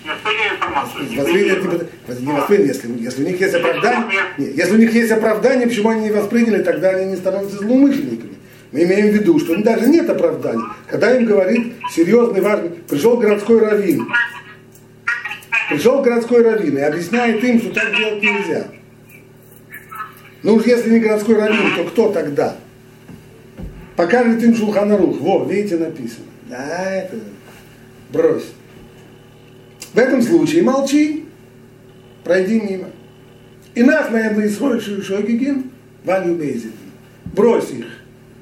Не 0.05 0.11
восприняли 0.11 0.55
информацию. 0.55 1.09
не 1.09 1.17
Восприняли, 1.17 1.55
приняли. 1.61 1.79
типа, 1.79 2.13
не 2.21 2.33
восприняли, 2.33 2.69
если, 2.69 3.03
если 3.03 3.23
у 3.25 3.27
них 3.27 3.41
есть 3.41 3.55
оправдание, 3.55 4.05
нет, 4.39 4.57
если 4.57 4.75
у 4.75 4.79
них 4.79 4.93
есть 4.95 5.11
оправдание, 5.13 5.67
почему 5.67 5.89
они 5.91 6.03
не 6.05 6.11
восприняли, 6.11 6.63
тогда 6.63 6.91
они 6.91 7.07
не 7.11 7.17
становятся 7.17 7.57
злоумышленниками. 7.59 8.35
Мы 8.73 8.83
имеем 8.85 9.11
в 9.11 9.15
виду, 9.15 9.39
что 9.39 9.53
у 9.53 9.57
них 9.57 9.65
даже 9.65 9.87
нет 9.89 10.11
оправдания. 10.11 10.65
Когда 10.89 11.17
им 11.17 11.27
говорит 11.27 11.75
серьезный, 11.93 12.41
важный, 12.41 12.71
пришел 12.71 13.17
городской 13.17 13.61
раввин, 13.61 14.07
пришел 15.71 16.03
городской 16.03 16.43
раввин 16.43 16.77
и 16.77 16.81
объясняет 16.81 17.43
им, 17.45 17.61
что 17.61 17.71
так 17.71 17.97
делать 17.97 18.23
нельзя. 18.23 18.67
Ну 20.43 20.55
уж 20.57 20.65
если 20.67 20.91
не 20.91 20.99
городской 21.01 21.37
раввин, 21.37 21.75
то 21.77 21.85
кто 21.85 22.13
тогда? 22.13 22.57
Покажет 23.97 24.43
им 24.43 24.55
Шулханарух. 24.57 25.21
Во, 25.21 25.45
видите, 25.45 25.77
написано. 25.77 26.27
Да, 26.51 26.91
это 26.91 27.17
брось. 28.15 28.47
В 29.93 29.99
этом 29.99 30.23
случае 30.23 30.63
молчи, 30.63 31.25
пройди 32.23 32.61
мимо. 32.61 32.89
И 33.75 33.83
нас 33.83 34.11
на 34.11 34.17
это 34.17 34.47
исходит 34.47 34.83
Шойгигин, 35.05 35.71
Ваню 36.05 36.37
Бейзин. 36.37 36.73
Брось 37.25 37.71
их, 37.71 37.87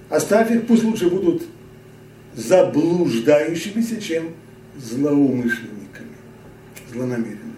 оставь 0.08 0.50
их, 0.52 0.66
пусть 0.66 0.84
лучше 0.84 1.08
будут 1.08 1.42
заблуждающимися, 2.34 4.00
чем 4.00 4.30
злоумышленниками, 4.76 6.16
злонамеренными. 6.92 7.51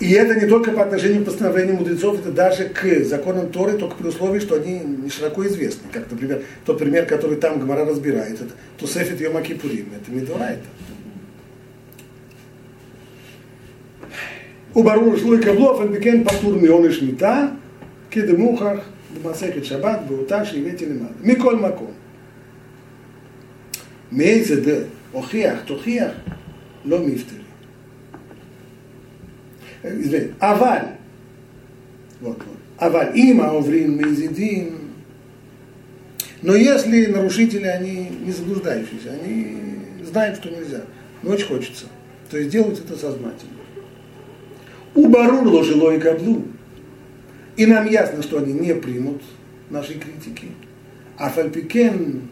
И 0.00 0.10
это 0.10 0.34
не 0.40 0.48
только 0.48 0.72
по 0.72 0.82
отношению 0.82 1.22
к 1.22 1.26
постановлению 1.26 1.76
мудрецов, 1.76 2.18
это 2.18 2.32
даже 2.32 2.64
к 2.68 3.04
законам 3.04 3.50
Торы, 3.50 3.78
только 3.78 3.94
при 3.94 4.08
условии, 4.08 4.40
что 4.40 4.56
они 4.56 4.80
не 4.80 5.08
широко 5.08 5.46
известны. 5.46 5.82
Как, 5.92 6.10
например, 6.10 6.42
тот 6.66 6.78
пример, 6.78 7.06
который 7.06 7.36
там 7.36 7.60
Гмара 7.60 7.84
разбирает, 7.84 8.40
это 8.40 8.50
Тусефит 8.78 9.20
Йома 9.20 9.42
Кипурим, 9.42 9.90
это 9.94 10.10
Медурайта. 10.10 10.64
У 14.74 14.82
барур 14.82 15.16
шлуй 15.16 15.40
каблов, 15.40 15.88
бекен 15.88 16.24
патур 16.24 16.60
мион 16.60 16.86
и 16.86 16.90
шмита, 16.90 17.52
кеды 18.10 18.36
мухах, 18.36 18.82
бумасекет 19.10 19.64
шаббат, 19.64 20.08
бауташ 20.08 20.52
и 20.54 20.60
вети 20.60 20.84
лимад. 20.84 21.12
Миколь 21.20 21.56
маком. 21.56 21.94
Мейце 24.10 24.60
де, 24.60 24.86
охиях, 25.12 25.64
тохиях, 25.66 26.14
ло 26.84 26.98
мифтер. 26.98 27.43
אבל, 30.39 30.79
вот, 32.21 32.37
вот, 32.37 32.39
אבל 32.79 33.07
אם 33.15 33.41
העוברים 33.41 33.97
מאיזה 33.97 34.27
דין, 34.27 34.75
но 36.41 36.55
если 36.55 37.07
нарушители, 37.07 37.65
они 37.65 38.11
не 38.25 38.31
заблуждающиеся, 38.31 39.11
они 39.11 39.57
знают, 40.09 40.37
что 40.37 40.49
нельзя, 40.49 40.83
но 41.21 41.31
очень 41.31 41.47
хочется, 41.47 41.85
то 42.31 42.37
есть 42.37 42.49
делают 42.49 42.79
это 42.79 42.97
сознательно. 42.97 43.59
У 44.95 45.07
Барур 45.07 45.47
ложило 45.47 45.91
и 45.91 45.99
каблу. 45.99 46.45
И 47.55 47.65
нам 47.65 47.87
ясно, 47.87 48.23
что 48.23 48.39
они 48.39 48.53
не 48.53 48.73
примут 48.73 49.21
нашей 49.69 49.95
критики. 49.95 50.47
А 51.17 51.29
фальпикен 51.29 52.29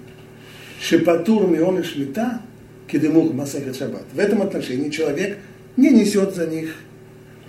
шепатур 0.81 1.47
мион 1.47 1.83
шмита 1.83 2.41
кедемух 2.87 3.33
масахет 3.33 3.75
шаббат. 3.75 4.05
В 4.13 4.19
этом 4.19 4.41
отношении 4.41 4.89
человек 4.89 5.37
не 5.75 5.89
несет 5.89 6.35
за 6.35 6.47
них 6.47 6.75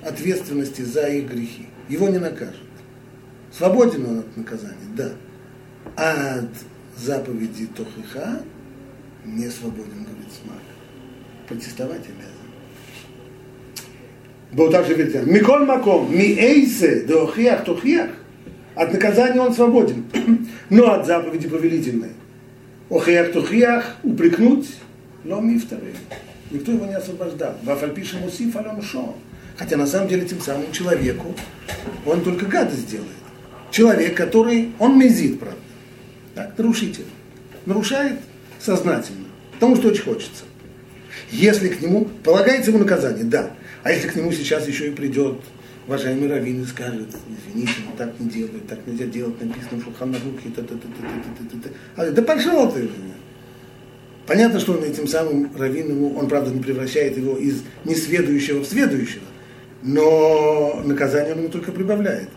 ответственности 0.05 0.81
за 0.81 1.07
их 1.07 1.29
грехи. 1.29 1.67
Его 1.89 2.09
не 2.09 2.19
накажут. 2.19 2.55
Свободен 3.51 4.05
он 4.05 4.19
от 4.19 4.37
наказания, 4.37 4.75
да. 4.95 5.11
А 5.95 6.39
от 6.39 6.49
заповеди 6.97 7.67
Тохиха 7.67 8.41
не 9.25 9.49
свободен, 9.49 10.03
говорит 10.03 10.31
Смак. 10.41 10.57
Протестовать 11.47 12.01
обязан. 12.01 12.33
Был 14.51 14.71
также 14.71 14.93
великан. 14.93 15.31
Миколь 15.31 15.65
Маком, 15.65 16.11
ми 16.11 16.35
эйсе, 16.37 17.01
дохиях, 17.01 17.63
тохиях. 17.63 18.09
От 18.75 18.91
наказания 18.91 19.39
он 19.39 19.53
свободен, 19.53 20.05
но 20.69 20.93
от 20.93 21.05
заповеди 21.05 21.47
повелительной. 21.47 22.09
Охиях, 22.89 23.31
тохиях, 23.31 23.97
упрекнуть, 24.03 24.67
но 25.23 25.41
ми 25.41 25.59
вторые. 25.59 25.95
Никто 26.51 26.71
его 26.71 26.85
не 26.85 26.95
освобождал. 26.95 27.55
Вафальпишем 27.63 28.23
усиф 28.25 28.55
алем 28.55 28.81
шо. 28.81 29.15
Хотя 29.57 29.77
на 29.77 29.87
самом 29.87 30.07
деле 30.07 30.25
тем 30.25 30.41
самым 30.41 30.71
человеку 30.71 31.35
он 32.05 32.23
только 32.23 32.45
гадость 32.45 32.89
делает. 32.89 33.09
Человек, 33.71 34.15
который, 34.15 34.71
он 34.79 34.97
мезит, 34.97 35.39
правда. 35.39 35.57
Так, 36.35 36.57
нарушитель. 36.57 37.05
Нарушает 37.65 38.19
сознательно, 38.59 39.25
потому 39.53 39.75
что 39.75 39.89
очень 39.89 40.03
хочется. 40.03 40.43
Если 41.31 41.69
к 41.69 41.81
нему 41.81 42.05
полагается 42.23 42.71
ему 42.71 42.79
наказание, 42.79 43.23
да. 43.23 43.51
А 43.83 43.91
если 43.91 44.07
к 44.07 44.15
нему 44.15 44.31
сейчас 44.31 44.67
еще 44.67 44.89
и 44.89 44.91
придет 44.91 45.39
уважаемый 45.87 46.29
раввин 46.29 46.63
и 46.63 46.65
скажет, 46.65 47.09
извините, 47.27 47.73
но 47.85 47.95
так 47.97 48.19
не 48.19 48.29
делают, 48.29 48.67
так 48.67 48.79
нельзя 48.85 49.05
делать, 49.05 49.39
написано 49.41 49.81
в 49.81 49.83
Шуханарухе, 49.83 50.49
та 50.55 50.61
та 50.61 50.75
та 50.75 50.75
та 50.75 51.47
та 51.49 51.57
та 51.57 51.69
та 51.69 52.03
а, 52.03 52.11
Да 52.11 52.21
пошел 52.21 52.71
ты! 52.71 52.89
Понятно, 54.25 54.59
что 54.59 54.73
он 54.73 54.83
этим 54.83 55.07
самым 55.07 55.51
раввином, 55.57 56.15
он, 56.15 56.29
правда, 56.29 56.49
не 56.49 56.61
превращает 56.61 57.17
его 57.17 57.37
из 57.37 57.61
несведущего 57.83 58.59
в 58.59 58.65
сведущего, 58.65 59.23
но 59.83 60.81
наказание 60.85 61.35
ему 61.35 61.49
только 61.49 61.71
прибавляет. 61.71 62.29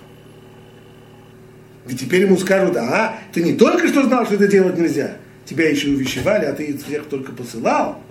Ведь 1.86 2.00
теперь 2.00 2.22
ему 2.22 2.36
скажут, 2.36 2.76
а, 2.76 3.18
ты 3.32 3.42
не 3.44 3.54
только 3.54 3.86
что 3.86 4.02
знал, 4.02 4.26
что 4.26 4.34
это 4.34 4.48
делать 4.48 4.76
нельзя, 4.76 5.18
тебя 5.44 5.70
еще 5.70 5.88
увещевали, 5.90 6.44
а 6.44 6.52
ты 6.52 6.76
всех 6.76 7.06
только 7.06 7.30
посылал. 7.30 8.02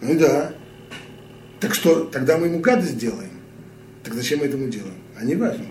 Ну 0.00 0.16
да. 0.18 0.52
Так 1.58 1.74
что, 1.74 2.04
тогда 2.04 2.38
мы 2.38 2.46
ему 2.46 2.60
гадость 2.60 2.96
делаем. 2.96 3.30
Так 4.04 4.14
зачем 4.14 4.38
мы 4.38 4.46
этому 4.46 4.68
делаем? 4.68 4.94
А 5.18 5.24
не 5.24 5.34
важно, 5.34 5.64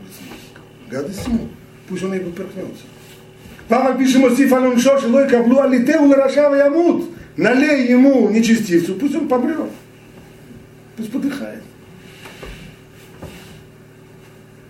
гадость 0.91 1.25
ему. 1.25 1.47
Пусть 1.87 2.03
он 2.03 2.13
и 2.13 2.19
поперхнется. 2.19 2.83
Папа 3.69 3.97
пишет 3.97 4.17
Мосиф 4.17 4.51
Алон 4.51 4.77
Шош, 4.77 5.03
Лой 5.03 5.27
Каблу 5.29 5.59
Алите 5.59 5.97
Уларашава 5.97 6.55
Ямут. 6.55 7.09
Налей 7.37 7.89
ему 7.89 8.29
нечестивцу, 8.29 8.95
пусть 8.95 9.15
он 9.15 9.27
помрет. 9.27 9.69
Пусть 10.97 11.11
подыхает. 11.11 11.63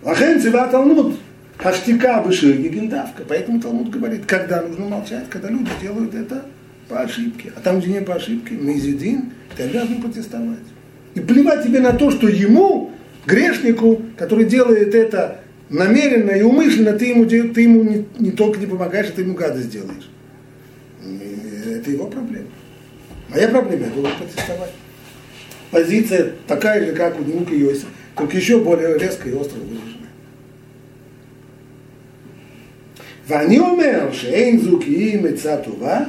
Ахен 0.10 0.42
Цива 0.42 0.68
Талмуд. 0.68 1.16
Хаштика 1.58 2.24
Бышиги 2.26 2.68
Гендавка. 2.70 3.24
Поэтому 3.28 3.62
Талмуд 3.62 3.90
говорит, 3.90 4.26
когда 4.26 4.62
нужно 4.62 4.86
молчать, 4.86 5.30
когда 5.30 5.50
люди 5.50 5.70
делают 5.82 6.16
это 6.16 6.46
по 6.88 7.02
ошибке. 7.02 7.52
А 7.56 7.60
там, 7.60 7.80
где 7.80 7.92
не 7.92 8.02
по 8.02 8.16
ошибке, 8.16 8.56
Мейзидин, 8.56 9.34
ты 9.56 9.64
обязан 9.64 10.02
протестовать. 10.02 10.60
И 11.16 11.20
плевать 11.20 11.64
тебе 11.64 11.80
на 11.80 11.92
то, 11.92 12.12
что 12.12 12.28
ему, 12.28 12.92
грешнику, 13.26 14.02
который 14.18 14.46
делает 14.46 14.96
это 14.96 15.42
намеренно 15.70 16.32
и 16.32 16.42
умышленно, 16.42 16.94
ты 16.94 17.08
ему, 17.08 17.26
ты 17.26 17.62
ему 17.62 17.84
не, 17.84 18.06
не 18.18 18.32
только 18.32 18.60
не 18.60 18.66
помогаешь, 18.66 19.10
а 19.10 19.12
ты 19.12 19.22
ему 19.22 19.36
гадость 19.36 19.70
делаешь. 19.70 20.10
Это 21.02 21.92
его 21.92 22.08
проблема. 22.08 22.48
Моя 23.30 23.50
проблема, 23.50 23.86
я 23.86 23.92
должен 23.92 24.18
протестовать. 24.18 24.72
Позиция 25.72 26.32
такая 26.48 26.86
же, 26.86 26.94
как 26.94 27.20
у 27.20 27.24
Нука 27.24 27.54
Йоси, 27.54 27.86
только 28.16 28.38
еще 28.38 28.60
более 28.60 28.98
резкая 28.98 29.34
и 29.34 29.36
остро 29.36 29.60
выраженная. 29.60 29.99
ואני 33.29 33.59
אומר 33.59 34.13
שאין 34.13 34.59
זו 34.59 34.79
כי 34.81 34.91
היא 34.91 35.23
מצה 35.23 35.57
טובה, 35.57 36.01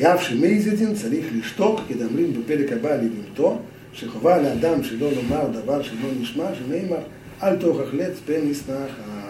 Киавши 0.00 0.34
мейзедин 0.34 0.94
царих 0.94 1.26
лишток, 1.32 1.80
кедамрим 1.88 2.32
בפרק 2.32 2.72
הבא 2.72 2.94
לבהמתו, 2.94 3.58
שחובה 3.92 4.38
לאדם 4.38 4.82
שלא 4.82 5.10
לומר 5.12 5.48
דבר 5.52 5.82
שלא 5.82 6.08
נשמע, 6.20 6.44
שנאמר, 6.54 7.02
אל 7.42 7.56
תוכח 7.56 7.94
לץ 7.94 8.18
פן 8.26 8.40
נסנחה. 8.50 9.20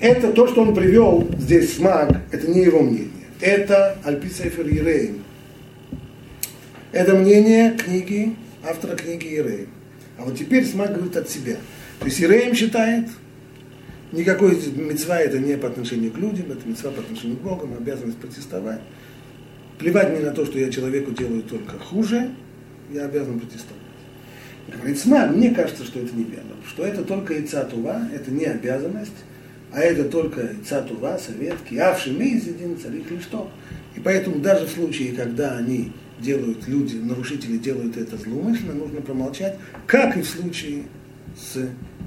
Это 0.00 0.32
то, 0.32 0.46
что 0.46 0.62
он 0.62 0.74
привел 0.74 1.28
здесь 1.38 1.76
смак, 1.76 2.22
это 2.30 2.48
не 2.48 2.62
его 2.62 2.80
мнение. 2.80 3.08
Это 3.40 3.98
Альписефер 4.04 4.66
Ереем. 4.66 5.22
Это 6.92 7.14
мнение 7.14 7.76
книги, 7.76 8.36
автора 8.64 8.96
книги 8.96 9.26
Ереем. 9.26 9.75
А 10.17 10.23
вот 10.23 10.37
теперь 10.37 10.65
смак 10.65 10.93
говорит 10.93 11.15
от 11.15 11.29
себя. 11.29 11.57
То 11.99 12.05
есть 12.05 12.19
Ереем 12.19 12.55
считает, 12.55 13.07
никакой 14.11 14.55
мецва 14.75 15.19
это 15.19 15.39
не 15.39 15.57
по 15.57 15.67
отношению 15.67 16.11
к 16.11 16.17
людям, 16.17 16.51
это 16.51 16.67
мецва 16.67 16.91
по 16.91 17.01
отношению 17.01 17.37
к 17.37 17.41
Богу, 17.41 17.67
мы 17.67 17.77
обязанность 17.77 18.17
протестовать. 18.17 18.81
Плевать 19.77 20.11
мне 20.11 20.21
на 20.21 20.31
то, 20.31 20.45
что 20.45 20.57
я 20.57 20.71
человеку 20.71 21.11
делаю 21.11 21.43
только 21.43 21.77
хуже, 21.77 22.31
я 22.91 23.05
обязан 23.05 23.39
протестовать. 23.39 23.77
Говорит, 24.67 24.99
Смак, 24.99 25.31
мне 25.31 25.51
кажется, 25.51 25.85
что 25.85 25.99
это 25.99 26.13
неверно, 26.15 26.55
что 26.67 26.83
это 26.83 27.03
только 27.03 27.39
Ицатува, 27.39 28.09
это 28.13 28.31
не 28.31 28.45
обязанность, 28.45 29.13
а 29.71 29.79
это 29.81 30.05
только 30.05 30.55
цатува, 30.67 31.17
совет, 31.17 31.55
киавши 31.69 32.11
мейзидин, 32.11 32.77
царих 32.77 33.09
ли 33.11 33.19
что. 33.19 33.49
И 33.95 33.99
поэтому 33.99 34.39
даже 34.39 34.65
в 34.65 34.71
случае, 34.71 35.13
когда 35.13 35.57
они 35.57 35.91
делают, 36.19 36.67
люди, 36.67 36.95
нарушители 36.95 37.57
делают 37.57 37.97
это 37.97 38.17
злоумышленно, 38.17 38.73
нужно 38.73 39.01
промолчать, 39.01 39.57
как 39.85 40.17
и 40.17 40.21
в 40.21 40.27
случае 40.27 40.83
с 41.35 41.57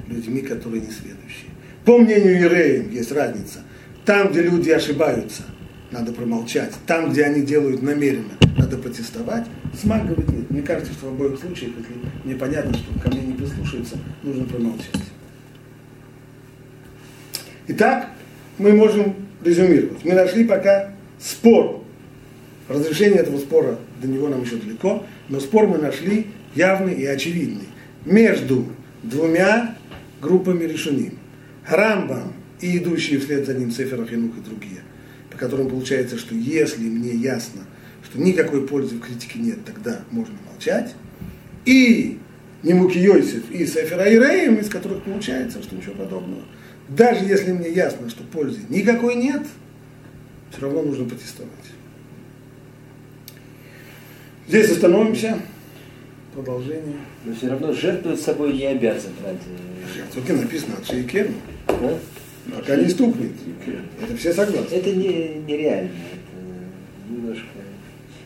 людьми, 0.09 0.41
которые 0.43 0.83
не 0.83 0.91
следующие. 0.91 1.51
По 1.85 1.99
мнению 1.99 2.41
Иреем 2.41 2.91
есть 2.91 3.13
разница. 3.13 3.61
Там, 4.05 4.31
где 4.31 4.43
люди 4.43 4.71
ошибаются, 4.71 5.43
надо 5.91 6.13
промолчать. 6.13 6.73
Там, 6.87 7.11
где 7.11 7.25
они 7.25 7.43
делают 7.43 7.83
намеренно, 7.83 8.33
надо 8.57 8.77
протестовать. 8.77 9.47
Смак 9.81 10.07
говорит, 10.07 10.29
нет. 10.29 10.51
Мне 10.51 10.63
кажется, 10.63 10.93
что 10.93 11.07
в 11.07 11.15
обоих 11.15 11.39
случаях, 11.39 11.73
если 11.79 11.95
мне 12.25 12.35
что 12.75 13.01
ко 13.01 13.09
мне 13.09 13.23
не 13.23 13.35
прислушаются, 13.35 13.97
нужно 14.23 14.45
промолчать. 14.45 15.03
Итак, 17.69 18.11
мы 18.59 18.73
можем 18.73 19.15
резюмировать. 19.45 20.05
Мы 20.05 20.15
нашли 20.15 20.45
пока 20.45 20.93
спор. 21.19 21.80
Разрешение 22.71 23.19
этого 23.19 23.39
спора 23.39 23.79
до 24.01 24.09
него 24.09 24.29
нам 24.29 24.43
еще 24.43 24.57
далеко, 24.57 25.05
но 25.29 25.41
спор 25.41 25.67
мы 25.67 25.79
нашли 25.79 26.29
явный 26.55 26.95
и 26.95 27.05
очевидный 27.05 27.69
между 28.05 28.67
двумя 29.03 29.77
группами 30.23 30.65
решений. 30.65 31.13
Рамбам 31.67 32.33
и 32.61 32.79
идущие 32.79 33.21
вслед 33.21 33.47
за 33.47 33.55
ним 33.55 33.71
Сефер 33.71 34.01
Ахинух 34.01 34.39
и 34.39 34.41
другие, 34.41 34.81
по 35.31 35.37
которым 35.37 35.69
получается, 35.69 36.17
что 36.17 36.35
если 36.35 36.83
мне 36.83 37.13
ясно, 37.13 37.63
что 38.09 38.21
никакой 38.21 38.67
пользы 38.67 38.97
в 38.97 39.01
критике 39.01 39.39
нет, 39.39 39.59
тогда 39.65 40.01
можно 40.11 40.35
молчать. 40.51 40.95
И 41.65 42.19
Немуки 42.63 42.99
Йосиф 42.99 43.51
и 43.51 43.67
Сефер 43.67 44.01
Айреем, 44.01 44.57
из 44.57 44.69
которых 44.69 45.03
получается, 45.03 45.63
что 45.63 45.77
ничего 45.77 45.95
подобного– 45.95 46.43
даже 46.91 47.25
если 47.25 47.53
мне 47.53 47.71
ясно, 47.71 48.11
что 48.11 48.25
пользы 48.25 48.61
никакой 48.69 49.15
нет, 49.15 49.43
все 50.51 50.63
равно 50.63 50.83
нужно 50.83 51.09
протестовать. 51.09 51.51
Здесь 54.51 54.73
остановимся. 54.73 55.39
Продолжение. 56.35 56.97
Но 57.25 57.33
все 57.37 57.51
равно 57.51 57.73
жертвовать 57.73 58.21
собой 58.21 58.53
не 58.55 58.67
обязан 58.67 59.13
ради... 59.25 59.39
Жертвовать 59.95 60.43
написано 60.43 60.75
от 60.77 60.87
Шейкерну. 60.89 61.35
Да? 61.69 62.57
Пока 62.57 62.75
не 62.75 62.89
стукнет. 62.89 63.31
Это 64.03 64.17
все 64.17 64.33
согласны. 64.33 64.75
Это 64.75 64.91
не, 64.91 65.41
нереально. 65.47 65.91
Это 65.91 67.13
немножко 67.13 67.45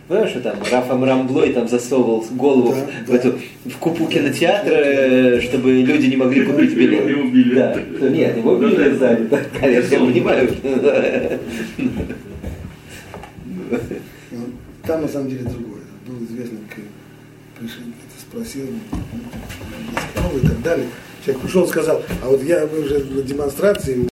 Понимаешь, 0.08 0.30
что 0.30 0.40
там 0.40 0.56
Раф 0.72 0.90
Амрамблой 0.90 1.52
там 1.52 1.68
засовывал 1.68 2.24
голову 2.30 2.74
да, 2.74 3.04
в, 3.04 3.06
да. 3.06 3.16
Эту, 3.16 3.38
в 3.66 3.76
купу 3.78 4.06
кинотеатра, 4.06 4.74
э, 4.74 5.40
чтобы 5.42 5.72
люди 5.72 6.06
не 6.06 6.16
могли 6.16 6.46
купить 6.46 6.74
билет. 6.74 7.06
Его 7.06 7.22
убили. 7.22 7.54
Да. 7.54 7.78
Нет, 8.00 8.34
его 8.38 8.52
убили 8.52 8.76
да, 8.76 8.94
сзади. 8.96 9.24
Да, 9.24 9.40
конечно, 9.60 9.94
я 9.94 10.00
понимаю. 10.00 10.50
Ну, 14.30 14.40
там 14.86 15.02
на 15.02 15.08
самом 15.08 15.28
деле 15.28 15.42
другое. 15.42 15.73
Был 18.34 18.42
известно, 18.42 18.80
как 18.90 20.02
спросил 20.02 20.38
и 20.38 20.46
так 20.48 20.62
далее. 20.62 20.88
Человек 21.24 21.42
пришел 21.42 21.64
и 21.64 21.68
сказал, 21.68 22.02
а 22.22 22.28
вот 22.28 22.42
я 22.42 22.64
уже 22.64 23.04
на 23.04 23.22
демонстрации 23.22 24.08